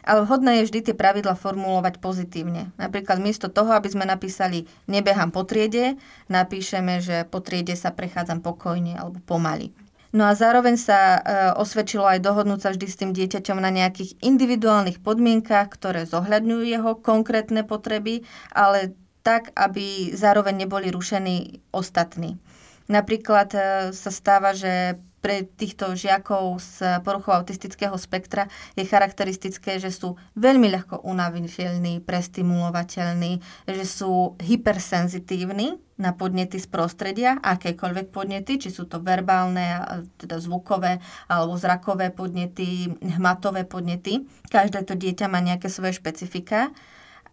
Ale 0.05 0.25
vhodné 0.25 0.61
je 0.61 0.67
vždy 0.71 0.81
tie 0.91 0.95
pravidla 0.97 1.37
formulovať 1.37 2.01
pozitívne. 2.01 2.73
Napríklad 2.81 3.21
miesto 3.21 3.53
toho, 3.53 3.73
aby 3.77 3.89
sme 3.93 4.09
napísali 4.09 4.65
nebehám 4.89 5.31
po 5.31 5.45
triede, 5.45 6.01
napíšeme, 6.33 7.05
že 7.05 7.29
po 7.29 7.45
triede 7.45 7.77
sa 7.77 7.93
prechádzam 7.93 8.41
pokojne 8.41 8.97
alebo 8.97 9.21
pomaly. 9.25 9.73
No 10.11 10.27
a 10.27 10.35
zároveň 10.35 10.75
sa 10.75 10.99
e, 10.99 11.21
osvedčilo 11.55 12.03
aj 12.03 12.19
dohodnúť 12.19 12.61
sa 12.61 12.71
vždy 12.75 12.87
s 12.91 12.99
tým 12.99 13.15
dieťaťom 13.15 13.63
na 13.63 13.71
nejakých 13.71 14.19
individuálnych 14.19 14.99
podmienkach, 14.99 15.71
ktoré 15.71 16.03
zohľadňujú 16.03 16.63
jeho 16.67 16.99
konkrétne 16.99 17.63
potreby, 17.63 18.27
ale 18.51 18.99
tak, 19.23 19.55
aby 19.55 20.11
zároveň 20.11 20.67
neboli 20.67 20.91
rušení 20.91 21.63
ostatní. 21.71 22.43
Napríklad 22.91 23.55
e, 23.55 23.61
sa 23.95 24.11
stáva, 24.11 24.51
že 24.51 24.99
pre 25.21 25.45
týchto 25.45 25.93
žiakov 25.93 26.59
z 26.61 27.01
poruchou 27.05 27.37
autistického 27.37 27.95
spektra 28.01 28.49
je 28.75 28.89
charakteristické, 28.89 29.77
že 29.77 29.93
sú 29.93 30.17
veľmi 30.37 30.73
ľahko 30.73 31.05
unaviteľní, 31.05 32.01
prestimulovateľní, 32.03 33.41
že 33.69 33.85
sú 33.85 34.35
hypersenzitívni 34.41 35.77
na 36.01 36.17
podnety 36.17 36.57
z 36.57 36.67
prostredia, 36.73 37.37
akékoľvek 37.37 38.09
podnety, 38.09 38.57
či 38.57 38.73
sú 38.73 38.89
to 38.89 39.05
verbálne, 39.05 39.85
teda 40.17 40.41
zvukové 40.41 40.97
alebo 41.29 41.61
zrakové 41.61 42.09
podnety, 42.09 42.89
hmatové 43.21 43.69
podnety. 43.69 44.25
Každé 44.49 44.89
to 44.89 44.97
dieťa 44.97 45.29
má 45.29 45.45
nejaké 45.45 45.69
svoje 45.69 46.01
špecifika. 46.01 46.73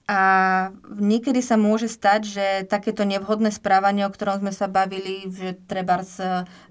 A 0.07 0.21
niekedy 0.87 1.43
sa 1.43 1.59
môže 1.59 1.91
stať, 1.91 2.21
že 2.23 2.45
takéto 2.63 3.03
nevhodné 3.03 3.51
správanie, 3.51 4.07
o 4.07 4.11
ktorom 4.11 4.39
sme 4.39 4.55
sa 4.55 4.71
bavili, 4.71 5.27
že 5.27 5.59
treba 5.67 5.99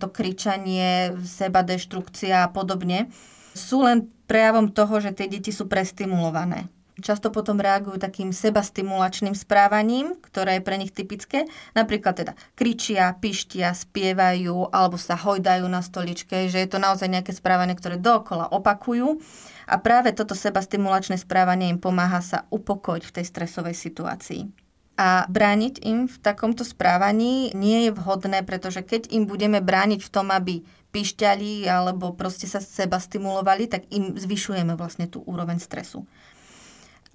to 0.01 0.09
kričanie, 0.09 1.13
seba 1.21 1.61
deštrukcia 1.61 2.49
a 2.49 2.53
podobne, 2.53 3.13
sú 3.53 3.85
len 3.85 4.09
prejavom 4.25 4.73
toho, 4.73 5.05
že 5.05 5.13
tie 5.13 5.29
deti 5.29 5.53
sú 5.53 5.69
prestimulované. 5.69 6.73
Často 6.97 7.29
potom 7.29 7.61
reagujú 7.61 8.01
takým 8.01 8.33
sebastimulačným 8.33 9.37
správaním, 9.37 10.17
ktoré 10.25 10.57
je 10.57 10.65
pre 10.65 10.81
nich 10.81 10.97
typické. 10.97 11.45
Napríklad 11.77 12.17
teda 12.17 12.33
kričia, 12.57 13.13
pištia, 13.21 13.77
spievajú 13.77 14.73
alebo 14.73 14.97
sa 14.97 15.13
hojdajú 15.13 15.69
na 15.69 15.85
stoličke, 15.85 16.49
že 16.49 16.57
je 16.57 16.69
to 16.73 16.81
naozaj 16.81 17.13
nejaké 17.13 17.37
správanie, 17.37 17.77
ktoré 17.77 18.01
dookola 18.01 18.49
opakujú. 18.49 19.21
A 19.69 19.77
práve 19.77 20.17
toto 20.17 20.33
sebastimulačné 20.33 21.21
správanie 21.21 21.69
im 21.69 21.77
pomáha 21.77 22.25
sa 22.25 22.49
upokojiť 22.49 23.05
v 23.05 23.15
tej 23.21 23.25
stresovej 23.29 23.77
situácii. 23.77 24.49
A 24.97 25.29
brániť 25.29 25.85
im 25.85 26.09
v 26.09 26.17
takomto 26.25 26.65
správaní 26.65 27.53
nie 27.53 27.85
je 27.85 27.91
vhodné, 27.93 28.41
pretože 28.41 28.81
keď 28.81 29.13
im 29.13 29.29
budeme 29.29 29.61
brániť 29.61 30.01
v 30.01 30.09
tom, 30.09 30.33
aby 30.33 30.65
pišťali 30.97 31.69
alebo 31.69 32.17
proste 32.17 32.49
sa 32.49 32.57
seba 32.57 32.97
stimulovali, 32.97 33.69
tak 33.69 33.85
im 33.93 34.17
zvyšujeme 34.17 34.73
vlastne 34.81 35.05
tú 35.05 35.21
úroveň 35.29 35.61
stresu. 35.61 36.09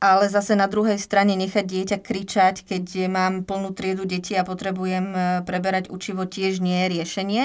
Ale 0.02 0.34
zase 0.34 0.58
na 0.58 0.66
druhej 0.66 0.98
strane 0.98 1.38
nechať 1.38 1.62
dieťa 1.62 1.98
kričať, 2.02 2.66
keď 2.66 3.06
mám 3.06 3.46
plnú 3.46 3.70
triedu 3.78 4.10
detí 4.10 4.34
a 4.34 4.42
potrebujem 4.42 5.06
e, 5.14 5.20
preberať 5.46 5.94
učivo, 5.94 6.26
tiež 6.26 6.58
nie 6.58 6.74
je 6.74 6.88
riešenie 6.98 7.44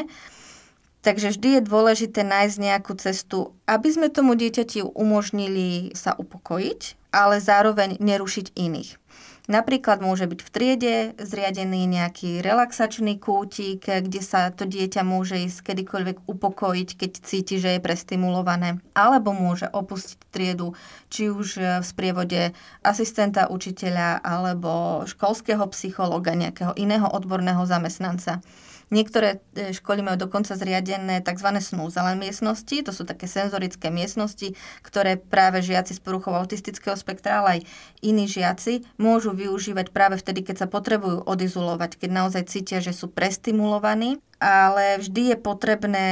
Takže 1.07 1.39
vždy 1.39 1.49
je 1.55 1.63
dôležité 1.63 2.27
nájsť 2.27 2.57
nejakú 2.59 2.99
cestu, 2.99 3.55
aby 3.71 3.95
sme 3.95 4.11
tomu 4.11 4.35
dieťati 4.35 4.83
umožnili 4.83 5.95
sa 5.95 6.19
upokojiť, 6.19 7.15
ale 7.15 7.39
zároveň 7.39 7.95
nerušiť 8.03 8.59
iných. 8.59 8.99
Napríklad 9.47 10.03
môže 10.03 10.27
byť 10.27 10.41
v 10.43 10.51
triede 10.51 10.95
zriadený 11.23 11.87
nejaký 11.87 12.43
relaxačný 12.43 13.15
kútik, 13.23 13.87
kde 13.87 14.19
sa 14.19 14.51
to 14.51 14.67
dieťa 14.67 15.07
môže 15.07 15.39
ísť 15.39 15.71
kedykoľvek 15.71 16.27
upokojiť, 16.27 16.89
keď 16.99 17.11
cíti, 17.23 17.63
že 17.63 17.79
je 17.79 17.81
prestimulované. 17.81 18.83
Alebo 18.99 19.31
môže 19.31 19.71
opustiť 19.71 20.19
triedu, 20.35 20.75
či 21.15 21.31
už 21.31 21.63
v 21.79 21.85
sprievode 21.87 22.59
asistenta 22.83 23.47
učiteľa 23.47 24.19
alebo 24.19 25.07
školského 25.07 25.63
psychologa, 25.71 26.35
nejakého 26.35 26.75
iného 26.75 27.07
odborného 27.07 27.63
zamestnanca. 27.71 28.43
Niektoré 28.87 29.43
e, 29.59 29.75
školy 29.75 30.03
majú 30.03 30.29
dokonca 30.29 30.55
zriadené 30.55 31.19
tzv. 31.19 31.49
snúzale 31.59 32.15
miestnosti, 32.15 32.87
to 32.87 32.95
sú 32.95 33.03
také 33.03 33.27
senzorické 33.27 33.91
miestnosti, 33.91 34.55
ktoré 34.87 35.19
práve 35.19 35.59
žiaci 35.63 35.99
z 35.99 36.01
poruchou 36.01 36.39
autistického 36.39 36.95
spektra, 36.95 37.43
ale 37.43 37.49
aj 37.49 37.61
iní 38.07 38.31
žiaci 38.31 38.87
môžu 38.97 39.35
využívať 39.35 39.91
práve 39.91 40.17
vtedy, 40.23 40.47
keď 40.47 40.67
sa 40.67 40.69
potrebujú 40.71 41.27
odizulovať, 41.27 41.99
keď 41.99 42.11
naozaj 42.15 42.43
cítia, 42.47 42.79
že 42.79 42.95
sú 42.95 43.11
prestimulovaní 43.11 44.23
ale 44.37 45.01
vždy 45.01 45.33
je 45.33 45.37
potrebné 45.41 46.07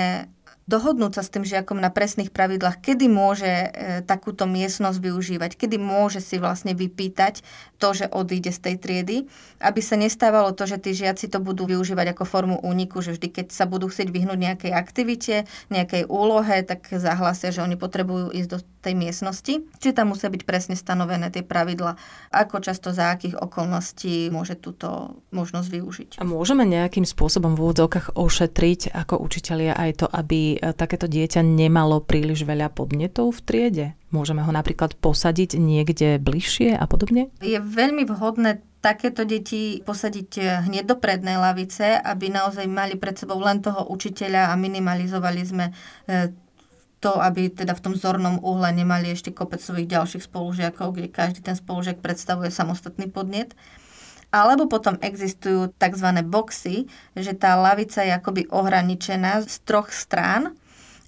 dohodnúť 0.65 1.21
sa 1.21 1.23
s 1.23 1.33
tým 1.33 1.45
žiakom 1.45 1.77
na 1.77 1.93
presných 1.93 2.33
pravidlách, 2.33 2.81
kedy 2.81 3.07
môže 3.09 3.49
e, 3.49 3.69
takúto 4.05 4.49
miestnosť 4.49 4.99
využívať, 5.01 5.51
kedy 5.61 5.77
môže 5.77 6.25
si 6.25 6.41
vlastne 6.41 6.73
vypýtať 6.73 7.45
to, 7.77 7.89
že 7.93 8.09
odíde 8.09 8.49
z 8.49 8.61
tej 8.61 8.75
triedy, 8.81 9.17
aby 9.61 9.81
sa 9.85 10.01
nestávalo 10.01 10.57
to, 10.57 10.65
že 10.65 10.81
tí 10.81 10.97
žiaci 10.97 11.29
to 11.29 11.41
budú 11.41 11.69
využívať 11.69 12.17
ako 12.17 12.25
formu 12.25 12.57
úniku, 12.65 13.05
že 13.05 13.17
vždy, 13.17 13.29
keď 13.29 13.47
sa 13.53 13.69
budú 13.69 13.93
chcieť 13.93 14.09
vyhnúť 14.09 14.39
nejakej 14.41 14.73
aktivite, 14.73 15.45
nejakej 15.69 16.09
úlohe, 16.09 16.65
tak 16.65 16.89
zahlasia, 16.89 17.53
že 17.53 17.61
oni 17.61 17.77
potrebujú 17.77 18.33
ísť 18.33 18.49
do 18.49 18.59
tej 18.85 18.95
miestnosti. 18.97 19.55
Či 19.81 19.89
tam 19.93 20.17
musia 20.17 20.33
byť 20.33 20.43
presne 20.49 20.75
stanovené 20.75 21.29
tie 21.29 21.45
pravidla, 21.45 21.97
ako 22.33 22.61
často 22.61 22.93
za 22.93 23.13
akých 23.15 23.41
okolností 23.41 24.29
môže 24.29 24.61
túto 24.61 25.21
možnosť 25.33 25.69
využiť. 25.69 26.11
A 26.21 26.25
môžeme 26.29 26.69
nejakým 26.69 27.05
spôsobom 27.05 27.57
v 27.57 27.63
úvodzovkách 27.69 28.17
ošetriť 28.17 28.97
ako 28.97 29.21
učitelia 29.21 29.77
aj 29.77 29.91
to, 30.05 30.07
aby 30.09 30.55
E, 30.65 30.73
takéto 30.73 31.05
dieťa 31.05 31.45
nemalo 31.45 32.01
príliš 32.01 32.47
veľa 32.49 32.73
podnetov 32.73 33.37
v 33.37 33.41
triede? 33.45 33.87
Môžeme 34.15 34.47
ho 34.47 34.53
napríklad 34.55 34.95
posadiť 34.97 35.59
niekde 35.59 36.23
bližšie 36.23 36.79
a 36.79 36.85
podobne? 36.87 37.35
Je 37.43 37.59
veľmi 37.59 38.07
vhodné 38.07 38.63
takéto 38.79 39.25
deti 39.25 39.81
posadiť 39.83 40.31
e, 40.39 40.43
hneď 40.69 40.85
do 40.85 40.97
prednej 41.01 41.41
lavice, 41.41 41.99
aby 41.99 42.31
naozaj 42.31 42.69
mali 42.69 43.01
pred 43.01 43.17
sebou 43.17 43.41
len 43.41 43.65
toho 43.65 43.89
učiteľa 43.89 44.53
a 44.53 44.55
minimalizovali 44.61 45.43
sme 45.43 45.67
e, 45.71 45.73
to, 47.05 47.21
aby 47.21 47.53
teda 47.53 47.77
v 47.77 47.85
tom 47.85 47.95
zornom 47.95 48.41
uhle 48.41 48.73
nemali 48.73 49.13
ešte 49.13 49.29
kopec 49.29 49.61
svojich 49.61 49.93
ďalších 49.93 50.25
spolužiakov, 50.25 50.97
kde 50.97 51.13
každý 51.13 51.45
ten 51.45 51.53
spolužiak 51.53 52.01
predstavuje 52.01 52.49
samostatný 52.49 53.13
podnet. 53.13 53.53
Alebo 54.33 54.65
potom 54.65 54.97
existujú 55.05 55.77
tzv. 55.77 56.09
boxy, 56.25 56.89
že 57.13 57.37
tá 57.37 57.61
lavica 57.61 58.01
je 58.01 58.17
akoby 58.17 58.49
ohraničená 58.49 59.45
z 59.45 59.55
troch 59.69 59.93
strán 59.93 60.57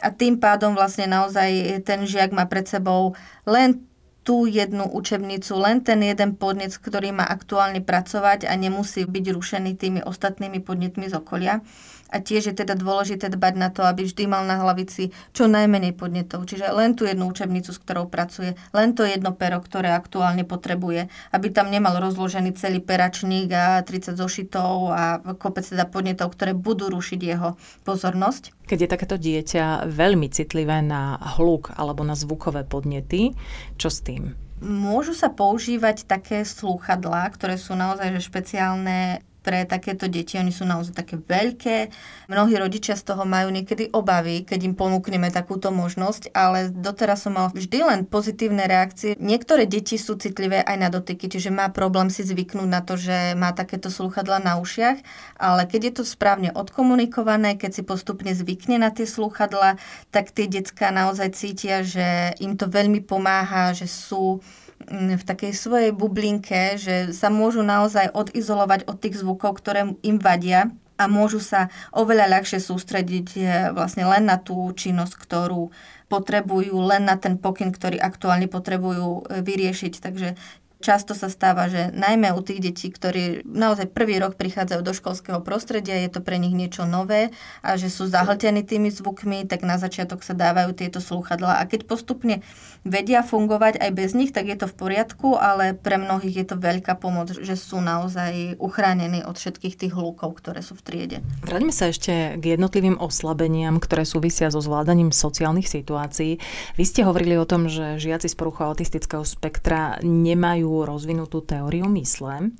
a 0.04 0.12
tým 0.12 0.36
pádom 0.36 0.76
vlastne 0.76 1.08
naozaj 1.08 1.80
ten 1.88 2.04
žiak 2.04 2.36
má 2.36 2.44
pred 2.44 2.68
sebou 2.68 3.16
len 3.48 3.80
tú 4.20 4.44
jednu 4.44 4.90
učebnicu, 4.90 5.54
len 5.54 5.80
ten 5.80 6.02
jeden 6.02 6.34
podnet, 6.34 6.74
ktorý 6.74 7.14
má 7.14 7.24
aktuálne 7.24 7.78
pracovať 7.78 8.50
a 8.50 8.52
nemusí 8.58 9.06
byť 9.06 9.24
rušený 9.32 9.78
tými 9.78 10.00
ostatnými 10.02 10.58
podnetmi 10.60 11.06
z 11.06 11.14
okolia. 11.14 11.62
A 12.12 12.22
tiež 12.22 12.50
je 12.50 12.54
teda 12.54 12.78
dôležité 12.78 13.26
dbať 13.32 13.54
na 13.58 13.68
to, 13.74 13.82
aby 13.82 14.06
vždy 14.06 14.30
mal 14.30 14.46
na 14.46 14.62
hlavici 14.62 15.10
čo 15.34 15.50
najmenej 15.50 15.98
podnetov. 15.98 16.46
Čiže 16.46 16.70
len 16.70 16.94
tú 16.94 17.04
jednu 17.06 17.26
učebnicu, 17.26 17.74
s 17.74 17.82
ktorou 17.82 18.06
pracuje, 18.06 18.54
len 18.70 18.94
to 18.94 19.02
jedno 19.02 19.34
pero, 19.34 19.58
ktoré 19.58 19.90
aktuálne 19.90 20.46
potrebuje, 20.46 21.10
aby 21.34 21.46
tam 21.50 21.68
nemal 21.70 21.98
rozložený 21.98 22.54
celý 22.54 22.78
peračník 22.78 23.50
a 23.50 23.82
30 23.82 24.14
zošitov 24.14 24.94
a 24.94 25.02
kopec 25.36 25.66
teda 25.66 25.86
podnetov, 25.90 26.34
ktoré 26.34 26.54
budú 26.54 26.88
rušiť 26.90 27.20
jeho 27.20 27.58
pozornosť. 27.82 28.54
Keď 28.66 28.78
je 28.82 28.88
takéto 28.90 29.16
dieťa 29.18 29.86
veľmi 29.86 30.26
citlivé 30.30 30.82
na 30.82 31.18
hluk 31.38 31.70
alebo 31.74 32.02
na 32.02 32.18
zvukové 32.18 32.66
podnety, 32.66 33.34
čo 33.78 33.90
s 33.90 34.02
tým? 34.02 34.34
Môžu 34.56 35.12
sa 35.12 35.28
používať 35.28 36.08
také 36.08 36.40
slúchadlá, 36.40 37.28
ktoré 37.28 37.60
sú 37.60 37.76
naozaj 37.76 38.16
že 38.16 38.24
špeciálne 38.24 39.20
pre 39.46 39.62
takéto 39.62 40.10
deti. 40.10 40.34
Oni 40.34 40.50
sú 40.50 40.66
naozaj 40.66 40.98
také 40.98 41.14
veľké. 41.14 41.94
Mnohí 42.26 42.58
rodičia 42.58 42.98
z 42.98 43.06
toho 43.06 43.22
majú 43.22 43.54
niekedy 43.54 43.94
obavy, 43.94 44.42
keď 44.42 44.66
im 44.66 44.74
ponúkneme 44.74 45.30
takúto 45.30 45.70
možnosť, 45.70 46.34
ale 46.34 46.74
doteraz 46.74 47.22
som 47.22 47.38
mal 47.38 47.54
vždy 47.54 47.78
len 47.86 48.00
pozitívne 48.02 48.66
reakcie. 48.66 49.14
Niektoré 49.22 49.70
deti 49.70 49.94
sú 49.94 50.18
citlivé 50.18 50.66
aj 50.66 50.76
na 50.82 50.90
dotyky, 50.90 51.30
čiže 51.30 51.54
má 51.54 51.70
problém 51.70 52.10
si 52.10 52.26
zvyknúť 52.26 52.66
na 52.66 52.82
to, 52.82 52.98
že 52.98 53.38
má 53.38 53.54
takéto 53.54 53.86
slúchadla 53.86 54.42
na 54.42 54.58
ušiach, 54.58 54.98
ale 55.38 55.62
keď 55.70 55.80
je 55.86 55.92
to 56.00 56.02
správne 56.02 56.50
odkomunikované, 56.50 57.54
keď 57.54 57.70
si 57.78 57.82
postupne 57.86 58.34
zvykne 58.34 58.82
na 58.82 58.90
tie 58.90 59.06
slúchadla, 59.06 59.78
tak 60.10 60.34
tie 60.34 60.50
detská 60.50 60.90
naozaj 60.90 61.38
cítia, 61.38 61.86
že 61.86 62.34
im 62.42 62.58
to 62.58 62.66
veľmi 62.66 62.98
pomáha, 63.06 63.70
že 63.70 63.86
sú 63.86 64.42
v 64.90 65.22
takej 65.22 65.52
svojej 65.52 65.90
bublinke, 65.90 66.78
že 66.78 67.10
sa 67.10 67.26
môžu 67.26 67.66
naozaj 67.66 68.14
odizolovať 68.14 68.86
od 68.86 68.96
tých 69.02 69.18
zvukov, 69.18 69.58
ktoré 69.58 69.98
im 70.06 70.16
vadia 70.22 70.70
a 70.96 71.04
môžu 71.06 71.44
sa 71.44 71.68
oveľa 71.92 72.38
ľahšie 72.38 72.56
sústrediť 72.56 73.28
e, 73.36 73.40
vlastne 73.76 74.08
len 74.08 74.24
na 74.24 74.40
tú 74.40 74.72
činnosť, 74.72 75.12
ktorú 75.12 75.68
potrebujú, 76.08 76.72
len 76.72 77.04
na 77.04 77.20
ten 77.20 77.36
pokyn, 77.36 77.68
ktorý 77.68 78.00
aktuálne 78.00 78.48
potrebujú 78.48 79.28
e, 79.28 79.44
vyriešiť. 79.44 79.94
Takže 80.00 80.28
Často 80.76 81.16
sa 81.16 81.32
stáva, 81.32 81.72
že 81.72 81.88
najmä 81.96 82.36
u 82.36 82.44
tých 82.44 82.60
detí, 82.60 82.92
ktorí 82.92 83.48
naozaj 83.48 83.96
prvý 83.96 84.20
rok 84.20 84.36
prichádzajú 84.36 84.80
do 84.84 84.92
školského 84.92 85.40
prostredia, 85.40 85.96
je 86.04 86.12
to 86.12 86.20
pre 86.20 86.36
nich 86.36 86.52
niečo 86.52 86.84
nové 86.84 87.32
a 87.64 87.80
že 87.80 87.88
sú 87.88 88.04
zahltení 88.04 88.60
tými 88.60 88.92
zvukmi, 88.92 89.48
tak 89.48 89.64
na 89.64 89.80
začiatok 89.80 90.20
sa 90.20 90.36
dávajú 90.36 90.76
tieto 90.76 91.00
slúchadlá. 91.00 91.64
A 91.64 91.66
keď 91.66 91.88
postupne 91.88 92.44
vedia 92.84 93.24
fungovať 93.24 93.80
aj 93.80 93.90
bez 93.96 94.12
nich, 94.12 94.36
tak 94.36 94.52
je 94.52 94.56
to 94.60 94.68
v 94.68 94.76
poriadku, 94.76 95.40
ale 95.40 95.72
pre 95.72 95.96
mnohých 95.96 96.44
je 96.44 96.46
to 96.52 96.56
veľká 96.60 97.00
pomoc, 97.00 97.32
že 97.32 97.56
sú 97.56 97.80
naozaj 97.80 98.60
uchránení 98.60 99.24
od 99.24 99.40
všetkých 99.40 99.80
tých 99.80 99.92
hlukov, 99.96 100.36
ktoré 100.44 100.60
sú 100.60 100.76
v 100.76 100.84
triede. 100.84 101.18
Vráťme 101.40 101.72
sa 101.72 101.88
ešte 101.88 102.36
k 102.36 102.44
jednotlivým 102.52 103.00
oslabeniam, 103.00 103.80
ktoré 103.80 104.04
súvisia 104.04 104.52
so 104.52 104.60
zvládaním 104.60 105.08
sociálnych 105.08 105.72
situácií. 105.72 106.36
Vy 106.76 106.84
ste 106.84 107.00
hovorili 107.00 107.40
o 107.40 107.48
tom, 107.48 107.72
že 107.72 107.96
žiaci 107.96 108.28
z 108.28 108.36
poruchou 108.36 108.68
autistického 108.68 109.24
spektra 109.24 109.96
nemajú 110.04 110.65
majú 110.66 110.82
rozvinutú 110.82 111.46
teóriu 111.46 111.86
mysle 111.94 112.50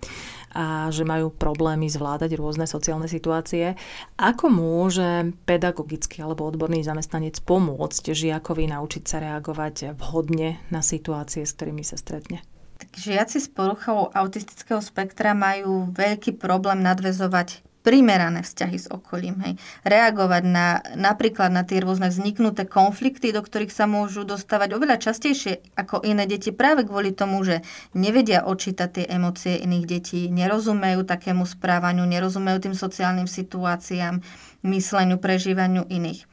a 0.54 0.88
že 0.94 1.02
majú 1.02 1.34
problémy 1.34 1.90
zvládať 1.90 2.38
rôzne 2.38 2.64
sociálne 2.64 3.10
situácie. 3.10 3.74
Ako 4.16 4.46
môže 4.48 5.34
pedagogický 5.44 6.22
alebo 6.22 6.46
odborný 6.46 6.86
zamestnanec 6.86 7.42
pomôcť 7.42 8.14
žiakovi 8.14 8.70
naučiť 8.70 9.02
sa 9.04 9.18
reagovať 9.20 9.98
vhodne 9.98 10.62
na 10.70 10.80
situácie, 10.80 11.42
s 11.42 11.52
ktorými 11.58 11.82
sa 11.82 11.98
stretne? 11.98 12.46
Tak 12.78 12.94
žiaci 12.94 13.42
s 13.42 13.50
poruchou 13.50 14.08
autistického 14.14 14.78
spektra 14.78 15.34
majú 15.34 15.90
veľký 15.92 16.38
problém 16.38 16.80
nadvezovať 16.80 17.65
primerané 17.86 18.42
vzťahy 18.42 18.78
s 18.82 18.90
okolím. 18.90 19.38
Hej. 19.46 19.62
Reagovať 19.86 20.42
na, 20.42 20.82
napríklad 20.98 21.54
na 21.54 21.62
tie 21.62 21.78
rôzne 21.78 22.10
vzniknuté 22.10 22.66
konflikty, 22.66 23.30
do 23.30 23.38
ktorých 23.38 23.70
sa 23.70 23.86
môžu 23.86 24.26
dostávať 24.26 24.74
oveľa 24.74 24.98
častejšie 24.98 25.78
ako 25.78 26.02
iné 26.02 26.26
deti 26.26 26.50
práve 26.50 26.82
kvôli 26.82 27.14
tomu, 27.14 27.46
že 27.46 27.62
nevedia 27.94 28.42
očítať 28.42 28.88
tie 28.90 29.04
emócie 29.06 29.62
iných 29.62 29.86
detí, 29.86 30.26
nerozumejú 30.34 31.06
takému 31.06 31.46
správaniu, 31.46 32.02
nerozumejú 32.02 32.66
tým 32.66 32.74
sociálnym 32.74 33.30
situáciám, 33.30 34.18
mysleniu, 34.66 35.22
prežívaniu 35.22 35.86
iných. 35.86 36.26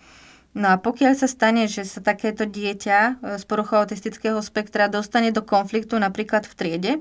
No 0.54 0.74
a 0.74 0.78
pokiaľ 0.82 1.14
sa 1.18 1.30
stane, 1.30 1.66
že 1.66 1.86
sa 1.86 2.02
takéto 2.02 2.46
dieťa 2.46 2.98
e, 2.98 3.12
z 3.42 3.44
poruchou 3.50 3.82
autistického 3.82 4.38
spektra 4.42 4.86
dostane 4.86 5.34
do 5.34 5.42
konfliktu 5.42 5.98
napríklad 5.98 6.46
v 6.46 6.54
triede, 6.54 6.94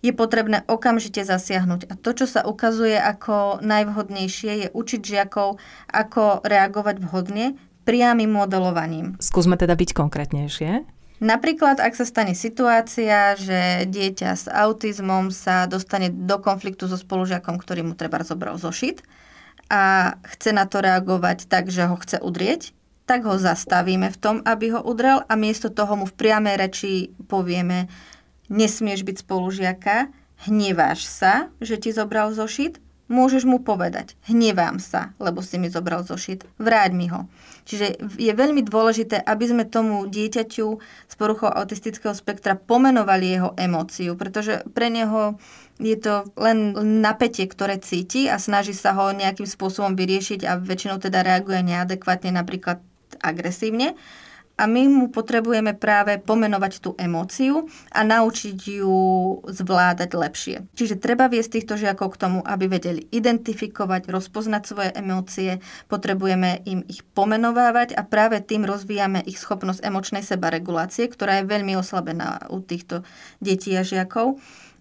je 0.00 0.12
potrebné 0.16 0.64
okamžite 0.64 1.20
zasiahnuť. 1.24 1.92
A 1.92 1.94
to, 1.96 2.10
čo 2.16 2.26
sa 2.28 2.44
ukazuje 2.44 2.96
ako 2.96 3.60
najvhodnejšie, 3.60 4.52
je 4.64 4.68
učiť 4.72 5.00
žiakov, 5.00 5.60
ako 5.92 6.40
reagovať 6.44 6.96
vhodne 7.04 7.56
priamým 7.84 8.32
modelovaním. 8.32 9.16
Skúsme 9.20 9.56
teda 9.56 9.76
byť 9.76 9.90
konkrétnejšie. 9.92 11.00
Napríklad, 11.20 11.84
ak 11.84 11.92
sa 11.92 12.08
stane 12.08 12.32
situácia, 12.32 13.36
že 13.36 13.84
dieťa 13.84 14.30
s 14.32 14.48
autizmom 14.48 15.28
sa 15.28 15.68
dostane 15.68 16.08
do 16.08 16.40
konfliktu 16.40 16.88
so 16.88 16.96
spolužiakom, 16.96 17.60
ktorý 17.60 17.84
mu 17.84 17.92
treba 17.92 18.24
zobral 18.24 18.56
zošit 18.56 19.04
a 19.68 20.16
chce 20.32 20.56
na 20.56 20.64
to 20.64 20.80
reagovať 20.80 21.44
tak, 21.44 21.68
že 21.68 21.84
ho 21.84 21.96
chce 22.00 22.24
udrieť, 22.24 22.72
tak 23.04 23.28
ho 23.28 23.36
zastavíme 23.36 24.08
v 24.08 24.20
tom, 24.22 24.36
aby 24.48 24.72
ho 24.72 24.80
udrel 24.80 25.20
a 25.28 25.34
miesto 25.36 25.68
toho 25.68 25.92
mu 25.98 26.06
v 26.08 26.16
priamej 26.16 26.56
reči 26.56 26.92
povieme, 27.28 27.90
nesmieš 28.50 29.06
byť 29.06 29.16
spolužiaka, 29.22 30.10
hneváš 30.50 31.06
sa, 31.06 31.48
že 31.62 31.78
ti 31.78 31.94
zobral 31.94 32.34
zošit, 32.34 32.82
môžeš 33.10 33.42
mu 33.42 33.58
povedať, 33.58 34.14
hnevám 34.30 34.78
sa, 34.78 35.10
lebo 35.18 35.42
si 35.42 35.58
mi 35.58 35.66
zobral 35.66 36.06
zošit, 36.06 36.46
vráť 36.62 36.90
mi 36.94 37.10
ho. 37.10 37.26
Čiže 37.66 37.98
je 38.18 38.32
veľmi 38.32 38.62
dôležité, 38.62 39.18
aby 39.18 39.44
sme 39.50 39.64
tomu 39.66 40.06
dieťaťu 40.06 40.66
z 41.10 41.14
poruchou 41.18 41.50
autistického 41.50 42.14
spektra 42.14 42.54
pomenovali 42.54 43.26
jeho 43.34 43.50
emóciu, 43.58 44.14
pretože 44.14 44.62
pre 44.74 44.90
neho 44.90 45.38
je 45.82 45.98
to 45.98 46.28
len 46.38 46.76
napätie, 47.02 47.50
ktoré 47.50 47.82
cíti 47.82 48.30
a 48.30 48.38
snaží 48.38 48.72
sa 48.76 48.94
ho 48.94 49.10
nejakým 49.10 49.46
spôsobom 49.46 49.98
vyriešiť 49.98 50.46
a 50.46 50.60
väčšinou 50.60 51.02
teda 51.02 51.26
reaguje 51.26 51.66
neadekvátne, 51.66 52.30
napríklad 52.30 52.78
agresívne 53.18 53.98
a 54.60 54.68
my 54.68 54.84
mu 54.92 55.06
potrebujeme 55.08 55.72
práve 55.72 56.20
pomenovať 56.20 56.72
tú 56.84 56.90
emóciu 57.00 57.64
a 57.96 58.04
naučiť 58.04 58.58
ju 58.60 58.96
zvládať 59.48 60.10
lepšie. 60.12 60.56
Čiže 60.76 61.00
treba 61.00 61.32
viesť 61.32 61.56
týchto 61.56 61.80
žiakov 61.80 62.12
k 62.12 62.20
tomu, 62.28 62.38
aby 62.44 62.68
vedeli 62.68 63.08
identifikovať, 63.08 64.12
rozpoznať 64.12 64.62
svoje 64.68 64.90
emócie, 64.92 65.64
potrebujeme 65.88 66.60
im 66.68 66.84
ich 66.84 67.00
pomenovávať 67.16 67.96
a 67.96 68.04
práve 68.04 68.44
tým 68.44 68.68
rozvíjame 68.68 69.24
ich 69.24 69.40
schopnosť 69.40 69.80
emočnej 69.80 70.20
sebaregulácie, 70.20 71.08
ktorá 71.08 71.40
je 71.40 71.48
veľmi 71.48 71.72
oslabená 71.80 72.52
u 72.52 72.60
týchto 72.60 73.00
detí 73.40 73.72
a 73.72 73.80
žiakov 73.80 74.36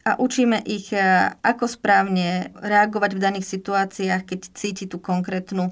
a 0.09 0.17
učíme 0.17 0.63
ich, 0.65 0.89
e, 0.95 0.99
ako 1.43 1.69
správne 1.69 2.49
reagovať 2.57 3.11
v 3.15 3.23
daných 3.23 3.45
situáciách, 3.47 4.23
keď 4.25 4.39
cíti 4.57 4.85
tú 4.89 4.97
konkrétnu 4.97 5.69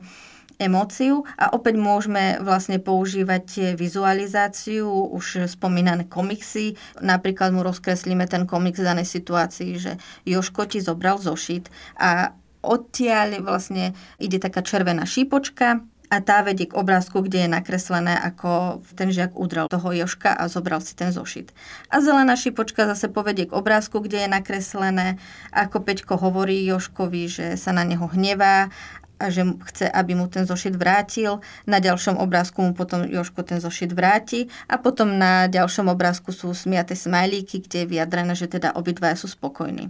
emóciu 0.57 1.25
a 1.37 1.53
opäť 1.53 1.77
môžeme 1.77 2.41
vlastne 2.41 2.81
používať 2.81 3.77
vizualizáciu, 3.77 4.89
už 4.89 5.49
spomínané 5.49 6.09
komiksy. 6.09 6.75
Napríklad 7.01 7.53
mu 7.53 7.61
rozkreslíme 7.61 8.25
ten 8.25 8.49
komiks 8.49 8.81
v 8.81 8.89
danej 8.89 9.07
situácii, 9.07 9.71
že 9.77 9.91
Joško 10.25 10.65
ti 10.65 10.81
zobral 10.81 11.21
zošit 11.21 11.69
a 11.97 12.33
odtiaľ 12.65 13.45
vlastne 13.45 13.93
ide 14.17 14.41
taká 14.41 14.65
červená 14.65 15.05
šípočka, 15.05 15.85
a 16.07 16.23
tá 16.23 16.39
vedie 16.39 16.71
k 16.71 16.77
obrázku, 16.79 17.19
kde 17.19 17.45
je 17.45 17.49
nakreslené, 17.51 18.15
ako 18.15 18.79
ten 18.95 19.11
žiak 19.11 19.35
udrel 19.35 19.67
toho 19.67 19.91
Joška 19.91 20.31
a 20.31 20.47
zobral 20.47 20.79
si 20.79 20.95
ten 20.95 21.11
zošit. 21.11 21.51
A 21.91 21.99
zelená 21.99 22.39
šipočka 22.39 22.87
zase 22.87 23.11
povedie 23.11 23.43
k 23.43 23.55
obrázku, 23.55 23.99
kde 23.99 24.23
je 24.23 24.29
nakreslené, 24.31 25.19
ako 25.51 25.83
Peťko 25.83 26.15
hovorí 26.15 26.63
Joškovi, 26.63 27.23
že 27.27 27.45
sa 27.59 27.75
na 27.75 27.83
neho 27.83 28.07
hnevá 28.07 28.71
a 29.19 29.34
že 29.34 29.43
chce, 29.73 29.86
aby 29.89 30.13
mu 30.13 30.30
ten 30.30 30.45
zošit 30.45 30.77
vrátil. 30.77 31.41
Na 31.65 31.82
ďalšom 31.82 32.17
obrázku 32.21 32.62
mu 32.62 32.71
potom 32.77 33.06
Joško 33.06 33.43
ten 33.43 33.60
zošit 33.62 33.93
vráti 33.93 34.47
a 34.69 34.77
potom 34.77 35.17
na 35.17 35.49
ďalšom 35.49 35.89
obrázku 35.89 36.30
sú 36.32 36.53
smiaté 36.53 36.93
smajlíky, 36.93 37.65
kde 37.65 37.77
je 37.84 37.91
vyjadrené, 37.91 38.34
že 38.38 38.47
teda 38.47 38.77
obidvaja 38.77 39.17
sú 39.17 39.27
spokojní. 39.30 39.89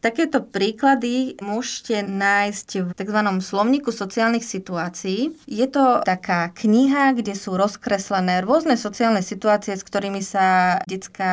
Takéto 0.00 0.40
príklady 0.40 1.36
môžete 1.44 2.08
nájsť 2.08 2.68
v 2.88 2.90
tzv. 2.96 3.20
slovníku 3.44 3.92
sociálnych 3.92 4.40
situácií. 4.40 5.36
Je 5.44 5.66
to 5.68 6.00
taká 6.08 6.48
kniha, 6.56 7.12
kde 7.12 7.36
sú 7.36 7.52
rozkreslené 7.60 8.40
rôzne 8.40 8.80
sociálne 8.80 9.20
situácie, 9.20 9.76
s 9.76 9.84
ktorými 9.84 10.24
sa 10.24 10.80
detská 10.88 11.32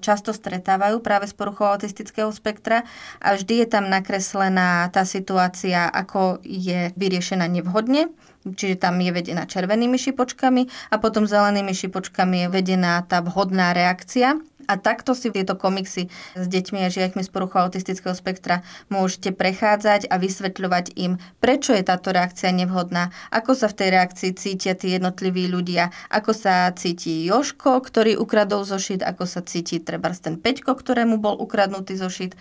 často 0.00 0.32
stretávajú 0.32 1.04
práve 1.04 1.28
z 1.28 1.36
poruchou 1.36 1.68
autistického 1.76 2.32
spektra 2.32 2.88
a 3.20 3.36
vždy 3.36 3.60
je 3.60 3.66
tam 3.68 3.92
nakreslená 3.92 4.88
tá 4.88 5.04
situácia, 5.04 5.84
ako 5.84 6.40
je 6.40 6.96
vyriešená 6.96 7.44
nevhodne 7.52 8.08
čiže 8.54 8.78
tam 8.78 9.02
je 9.02 9.10
vedená 9.10 9.42
červenými 9.42 9.98
šipočkami 9.98 10.94
a 10.94 11.02
potom 11.02 11.26
zelenými 11.26 11.74
šipočkami 11.74 12.46
je 12.46 12.48
vedená 12.52 13.02
tá 13.02 13.18
vhodná 13.18 13.74
reakcia. 13.74 14.38
A 14.66 14.76
takto 14.76 15.14
si 15.14 15.30
tieto 15.30 15.54
komiksy 15.54 16.10
s 16.34 16.44
deťmi 16.46 16.82
a 16.82 16.92
žiakmi 16.92 17.22
z 17.22 17.30
poruchou 17.30 17.64
autistického 17.66 18.12
spektra 18.12 18.66
môžete 18.90 19.30
prechádzať 19.30 20.10
a 20.10 20.18
vysvetľovať 20.18 20.98
im, 20.98 21.22
prečo 21.38 21.72
je 21.72 21.86
táto 21.86 22.10
reakcia 22.10 22.50
nevhodná, 22.50 23.14
ako 23.30 23.54
sa 23.54 23.70
v 23.70 23.78
tej 23.78 23.88
reakcii 23.94 24.30
cítia 24.34 24.74
tí 24.74 24.92
jednotliví 24.98 25.46
ľudia, 25.46 25.94
ako 26.10 26.34
sa 26.34 26.70
cíti 26.74 27.24
Joško, 27.30 27.78
ktorý 27.80 28.18
ukradol 28.18 28.66
zošit, 28.66 29.06
ako 29.06 29.24
sa 29.24 29.40
cíti 29.46 29.78
treba 29.78 30.10
ten 30.16 30.38
Peťko, 30.40 30.74
ktorému 30.74 31.22
bol 31.22 31.38
ukradnutý 31.38 31.94
zošit 31.94 32.34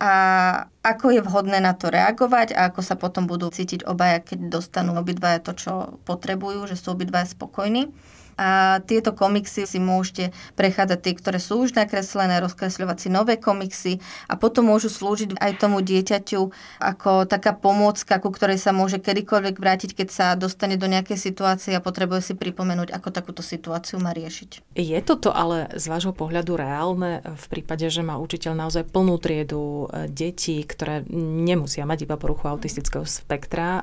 a 0.00 0.12
ako 0.80 1.12
je 1.12 1.20
vhodné 1.20 1.60
na 1.60 1.76
to 1.76 1.92
reagovať 1.92 2.56
a 2.56 2.72
ako 2.72 2.80
sa 2.80 2.96
potom 2.96 3.28
budú 3.28 3.52
cítiť 3.52 3.84
obaja, 3.84 4.24
keď 4.24 4.48
dostanú 4.48 4.96
obidvaja 4.96 5.44
to, 5.44 5.52
čo 5.52 6.00
potrebujú, 6.08 6.64
že 6.64 6.80
sú 6.80 6.96
obidvaja 6.96 7.28
spokojní. 7.28 7.92
A 8.36 8.80
tieto 8.84 9.16
komiksy 9.16 9.66
si 9.66 9.78
môžete 9.82 10.34
prechádzať 10.54 10.98
tie, 11.00 11.14
ktoré 11.16 11.38
sú 11.38 11.66
už 11.66 11.74
nakreslené, 11.74 12.38
rozkresľovať 12.42 12.96
si 12.98 13.08
nové 13.08 13.36
komiksy 13.36 13.98
a 14.28 14.36
potom 14.36 14.70
môžu 14.70 14.92
slúžiť 14.92 15.38
aj 15.38 15.52
tomu 15.60 15.80
dieťaťu 15.80 16.40
ako 16.80 17.26
taká 17.26 17.56
pomôcka, 17.56 18.22
ku 18.22 18.30
ktorej 18.32 18.60
sa 18.60 18.70
môže 18.70 19.02
kedykoľvek 19.02 19.56
vrátiť, 19.56 19.90
keď 19.96 20.08
sa 20.08 20.26
dostane 20.38 20.80
do 20.80 20.88
nejakej 20.88 21.18
situácie 21.18 21.72
a 21.76 21.84
potrebuje 21.84 22.32
si 22.32 22.34
pripomenúť, 22.36 22.92
ako 22.94 23.08
takúto 23.10 23.42
situáciu 23.44 24.00
má 24.00 24.14
riešiť. 24.16 24.76
Je 24.76 24.98
toto 25.02 25.32
ale 25.32 25.70
z 25.76 25.86
vášho 25.88 26.12
pohľadu 26.12 26.56
reálne 26.56 27.22
v 27.24 27.46
prípade, 27.50 27.86
že 27.88 28.04
má 28.04 28.16
učiteľ 28.18 28.52
naozaj 28.56 28.88
plnú 28.88 29.16
triedu 29.20 29.86
e, 29.90 30.08
detí, 30.08 30.62
ktoré 30.64 31.04
nemusia 31.10 31.84
mať 31.84 32.08
iba 32.08 32.16
poruchu 32.16 32.48
autistického 32.48 33.04
spektra, 33.04 33.82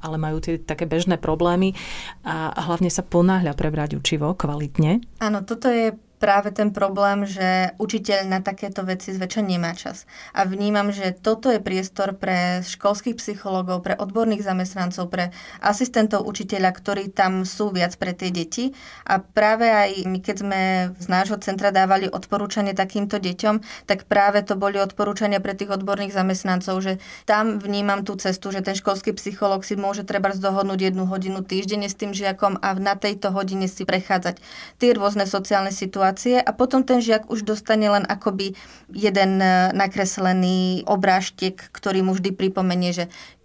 ale 0.00 0.16
majú 0.16 0.38
tie 0.40 0.60
také 0.60 0.84
bežné 0.88 1.16
problémy 1.20 1.76
a 2.24 2.52
hlavne 2.68 2.88
sa 2.88 3.04
ponáhľa 3.04 3.56
prebrať 3.56 3.93
učivo 3.96 4.34
kvalitne? 4.34 5.00
Áno, 5.18 5.42
toto 5.46 5.70
je 5.70 5.94
práve 6.22 6.54
ten 6.54 6.70
problém, 6.70 7.26
že 7.26 7.74
učiteľ 7.76 8.30
na 8.30 8.40
takéto 8.40 8.86
veci 8.86 9.12
zväčša 9.12 9.42
nemá 9.44 9.74
čas. 9.76 10.06
A 10.32 10.46
vnímam, 10.46 10.94
že 10.94 11.12
toto 11.12 11.50
je 11.50 11.60
priestor 11.60 12.14
pre 12.14 12.62
školských 12.62 13.18
psychológov, 13.18 13.82
pre 13.82 13.98
odborných 13.98 14.46
zamestnancov, 14.46 15.10
pre 15.10 15.34
asistentov 15.60 16.24
učiteľa, 16.24 16.70
ktorí 16.72 17.04
tam 17.12 17.42
sú 17.44 17.74
viac 17.74 17.98
pre 17.98 18.14
tie 18.14 18.30
deti. 18.30 18.72
A 19.04 19.20
práve 19.20 19.68
aj 19.68 20.06
my, 20.06 20.18
keď 20.22 20.36
sme 20.40 20.60
z 20.96 21.06
nášho 21.10 21.36
centra 21.42 21.74
dávali 21.74 22.06
odporúčanie 22.08 22.72
takýmto 22.72 23.18
deťom, 23.18 23.86
tak 23.90 24.06
práve 24.08 24.40
to 24.46 24.54
boli 24.54 24.78
odporúčania 24.78 25.42
pre 25.42 25.52
tých 25.52 25.74
odborných 25.74 26.14
zamestnancov, 26.14 26.80
že 26.80 27.02
tam 27.28 27.58
vnímam 27.58 28.06
tú 28.06 28.16
cestu, 28.16 28.54
že 28.54 28.62
ten 28.62 28.78
školský 28.78 29.12
psychológ 29.18 29.66
si 29.66 29.76
môže 29.76 30.06
treba 30.06 30.30
zdohodnúť 30.32 30.94
jednu 30.94 31.04
hodinu 31.10 31.42
týždenne 31.44 31.90
s 31.90 31.98
tým 31.98 32.16
žiakom 32.16 32.62
a 32.62 32.72
na 32.78 32.96
tejto 32.96 33.34
hodine 33.34 33.66
si 33.68 33.84
prechádzať 33.84 34.40
tie 34.78 34.90
rôzne 34.94 35.26
sociálne 35.28 35.74
situácie 35.74 36.03
situácie 36.04 36.36
a 36.36 36.52
potom 36.52 36.84
ten 36.84 37.00
žiak 37.00 37.32
už 37.32 37.48
dostane 37.48 37.88
len 37.88 38.04
akoby 38.04 38.52
jeden 38.92 39.40
e, 39.40 39.72
nakreslený 39.72 40.84
obrážtek, 40.84 41.72
ktorý 41.72 42.04
mu 42.04 42.12
vždy 42.12 42.36
pripomenie, 42.36 42.92
že 42.92 43.04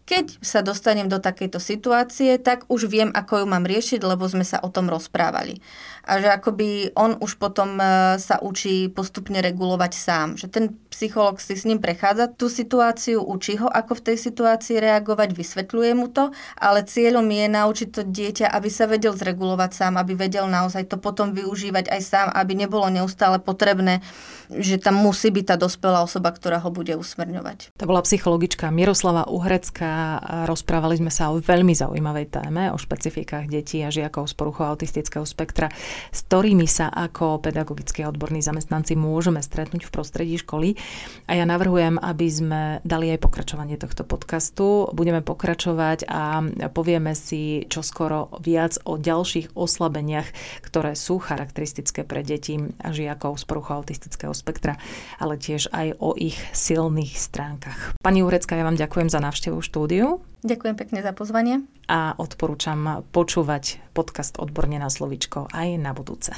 keď 0.09 0.41
sa 0.41 0.65
dostanem 0.65 1.05
do 1.05 1.21
takejto 1.21 1.61
situácie, 1.61 2.41
tak 2.41 2.65
už 2.65 2.89
viem, 2.89 3.13
ako 3.13 3.45
ju 3.45 3.45
mám 3.45 3.69
riešiť, 3.69 4.01
lebo 4.01 4.25
sme 4.25 4.41
sa 4.41 4.57
o 4.65 4.73
tom 4.73 4.89
rozprávali. 4.89 5.61
A 6.09 6.17
že 6.17 6.33
akoby 6.33 6.97
on 6.97 7.21
už 7.21 7.37
potom 7.37 7.77
e, 7.77 8.17
sa 8.17 8.41
učí 8.41 8.89
postupne 8.89 9.37
regulovať 9.37 9.91
sám. 9.93 10.27
Že 10.41 10.47
ten 10.49 10.65
psycholog 10.89 11.37
si 11.37 11.53
s 11.53 11.69
ním 11.69 11.77
prechádza 11.77 12.25
tú 12.33 12.49
situáciu, 12.49 13.21
učí 13.21 13.61
ho, 13.61 13.69
ako 13.69 14.01
v 14.01 14.05
tej 14.09 14.17
situácii 14.17 14.81
reagovať, 14.81 15.37
vysvetľuje 15.37 15.91
mu 15.93 16.09
to, 16.09 16.33
ale 16.57 16.81
cieľom 16.89 17.29
je 17.29 17.45
naučiť 17.45 17.89
to 17.93 18.01
dieťa, 18.01 18.49
aby 18.49 18.69
sa 18.73 18.89
vedel 18.89 19.13
zregulovať 19.13 19.77
sám, 19.77 20.01
aby 20.01 20.17
vedel 20.17 20.49
naozaj 20.49 20.89
to 20.89 20.97
potom 20.97 21.37
využívať 21.37 21.85
aj 21.93 22.01
sám, 22.01 22.27
aby 22.33 22.57
nebolo 22.57 22.89
neustále 22.89 23.37
potrebné, 23.37 24.01
že 24.49 24.81
tam 24.81 24.97
musí 24.97 25.29
byť 25.29 25.45
tá 25.53 25.55
dospelá 25.61 26.01
osoba, 26.01 26.33
ktorá 26.33 26.57
ho 26.65 26.73
bude 26.73 26.97
usmerňovať. 26.97 27.77
To 27.77 27.85
bola 27.85 28.01
psychologička 28.01 28.73
Miroslava 28.73 29.29
Uhrecká 29.29 29.98
rozprávali 30.47 30.99
sme 30.99 31.11
sa 31.13 31.31
o 31.31 31.39
veľmi 31.39 31.73
zaujímavej 31.73 32.27
téme, 32.29 32.69
o 32.73 32.77
špecifikách 32.77 33.49
detí 33.49 33.81
a 33.81 33.89
žiakov 33.89 34.29
s 34.29 34.37
poruchou 34.37 34.69
autistického 34.69 35.25
spektra, 35.25 35.71
s 36.11 36.19
ktorými 36.27 36.67
sa 36.69 36.91
ako 36.91 37.41
pedagogickí 37.41 38.03
a 38.05 38.11
odborní 38.11 38.43
zamestnanci 38.43 38.93
môžeme 38.99 39.41
stretnúť 39.41 39.87
v 39.87 39.93
prostredí 39.93 40.35
školy. 40.37 40.77
A 41.25 41.35
ja 41.35 41.45
navrhujem, 41.49 41.97
aby 41.97 42.27
sme 42.29 42.61
dali 42.85 43.11
aj 43.13 43.23
pokračovanie 43.25 43.75
tohto 43.81 44.05
podcastu. 44.05 44.87
Budeme 44.93 45.25
pokračovať 45.25 46.05
a 46.05 46.45
povieme 46.69 47.17
si 47.17 47.65
čoskoro 47.65 48.37
viac 48.39 48.77
o 48.85 48.95
ďalších 48.95 49.57
oslabeniach, 49.57 50.29
ktoré 50.61 50.93
sú 50.93 51.17
charakteristické 51.17 52.05
pre 52.05 52.21
deti 52.21 52.61
a 52.79 52.93
žiakov 52.93 53.41
s 53.41 53.43
poruchou 53.49 53.81
autistického 53.81 54.31
spektra, 54.37 54.77
ale 55.17 55.41
tiež 55.41 55.73
aj 55.73 55.97
o 55.97 56.13
ich 56.13 56.37
silných 56.53 57.17
stránkach. 57.17 57.97
Pani 57.99 58.21
Urecka, 58.21 58.53
ja 58.53 58.61
vám 58.61 58.77
ďakujem 58.77 59.09
za 59.09 59.17
návštevu 59.17 59.59
štúdia 59.59 59.88
štúdiu. 59.89 60.21
Ďakujem 60.45 60.75
pekne 60.77 60.99
za 61.01 61.17
pozvanie. 61.17 61.65
A 61.89 62.13
odporúčam 62.21 63.01
počúvať 63.09 63.81
podcast 63.97 64.37
Odborne 64.37 64.77
na 64.77 64.85
slovičko 64.85 65.49
aj 65.49 65.67
na 65.81 65.97
budúce. 65.97 66.37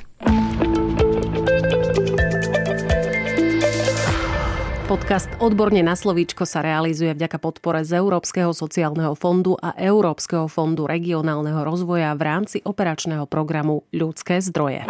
Podcast 4.88 5.28
Odborne 5.44 5.84
na 5.84 6.00
slovíčko 6.00 6.48
sa 6.48 6.64
realizuje 6.64 7.12
vďaka 7.12 7.44
podpore 7.44 7.84
z 7.84 8.00
Európskeho 8.00 8.56
sociálneho 8.56 9.20
fondu 9.20 9.60
a 9.60 9.76
Európskeho 9.76 10.48
fondu 10.48 10.88
regionálneho 10.88 11.68
rozvoja 11.68 12.16
v 12.16 12.24
rámci 12.24 12.64
operačného 12.64 13.28
programu 13.28 13.84
Ľudské 13.92 14.40
zdroje. 14.40 14.88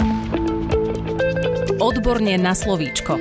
Odborne 1.81 2.37
na 2.37 2.53
slovíčko. 2.53 3.17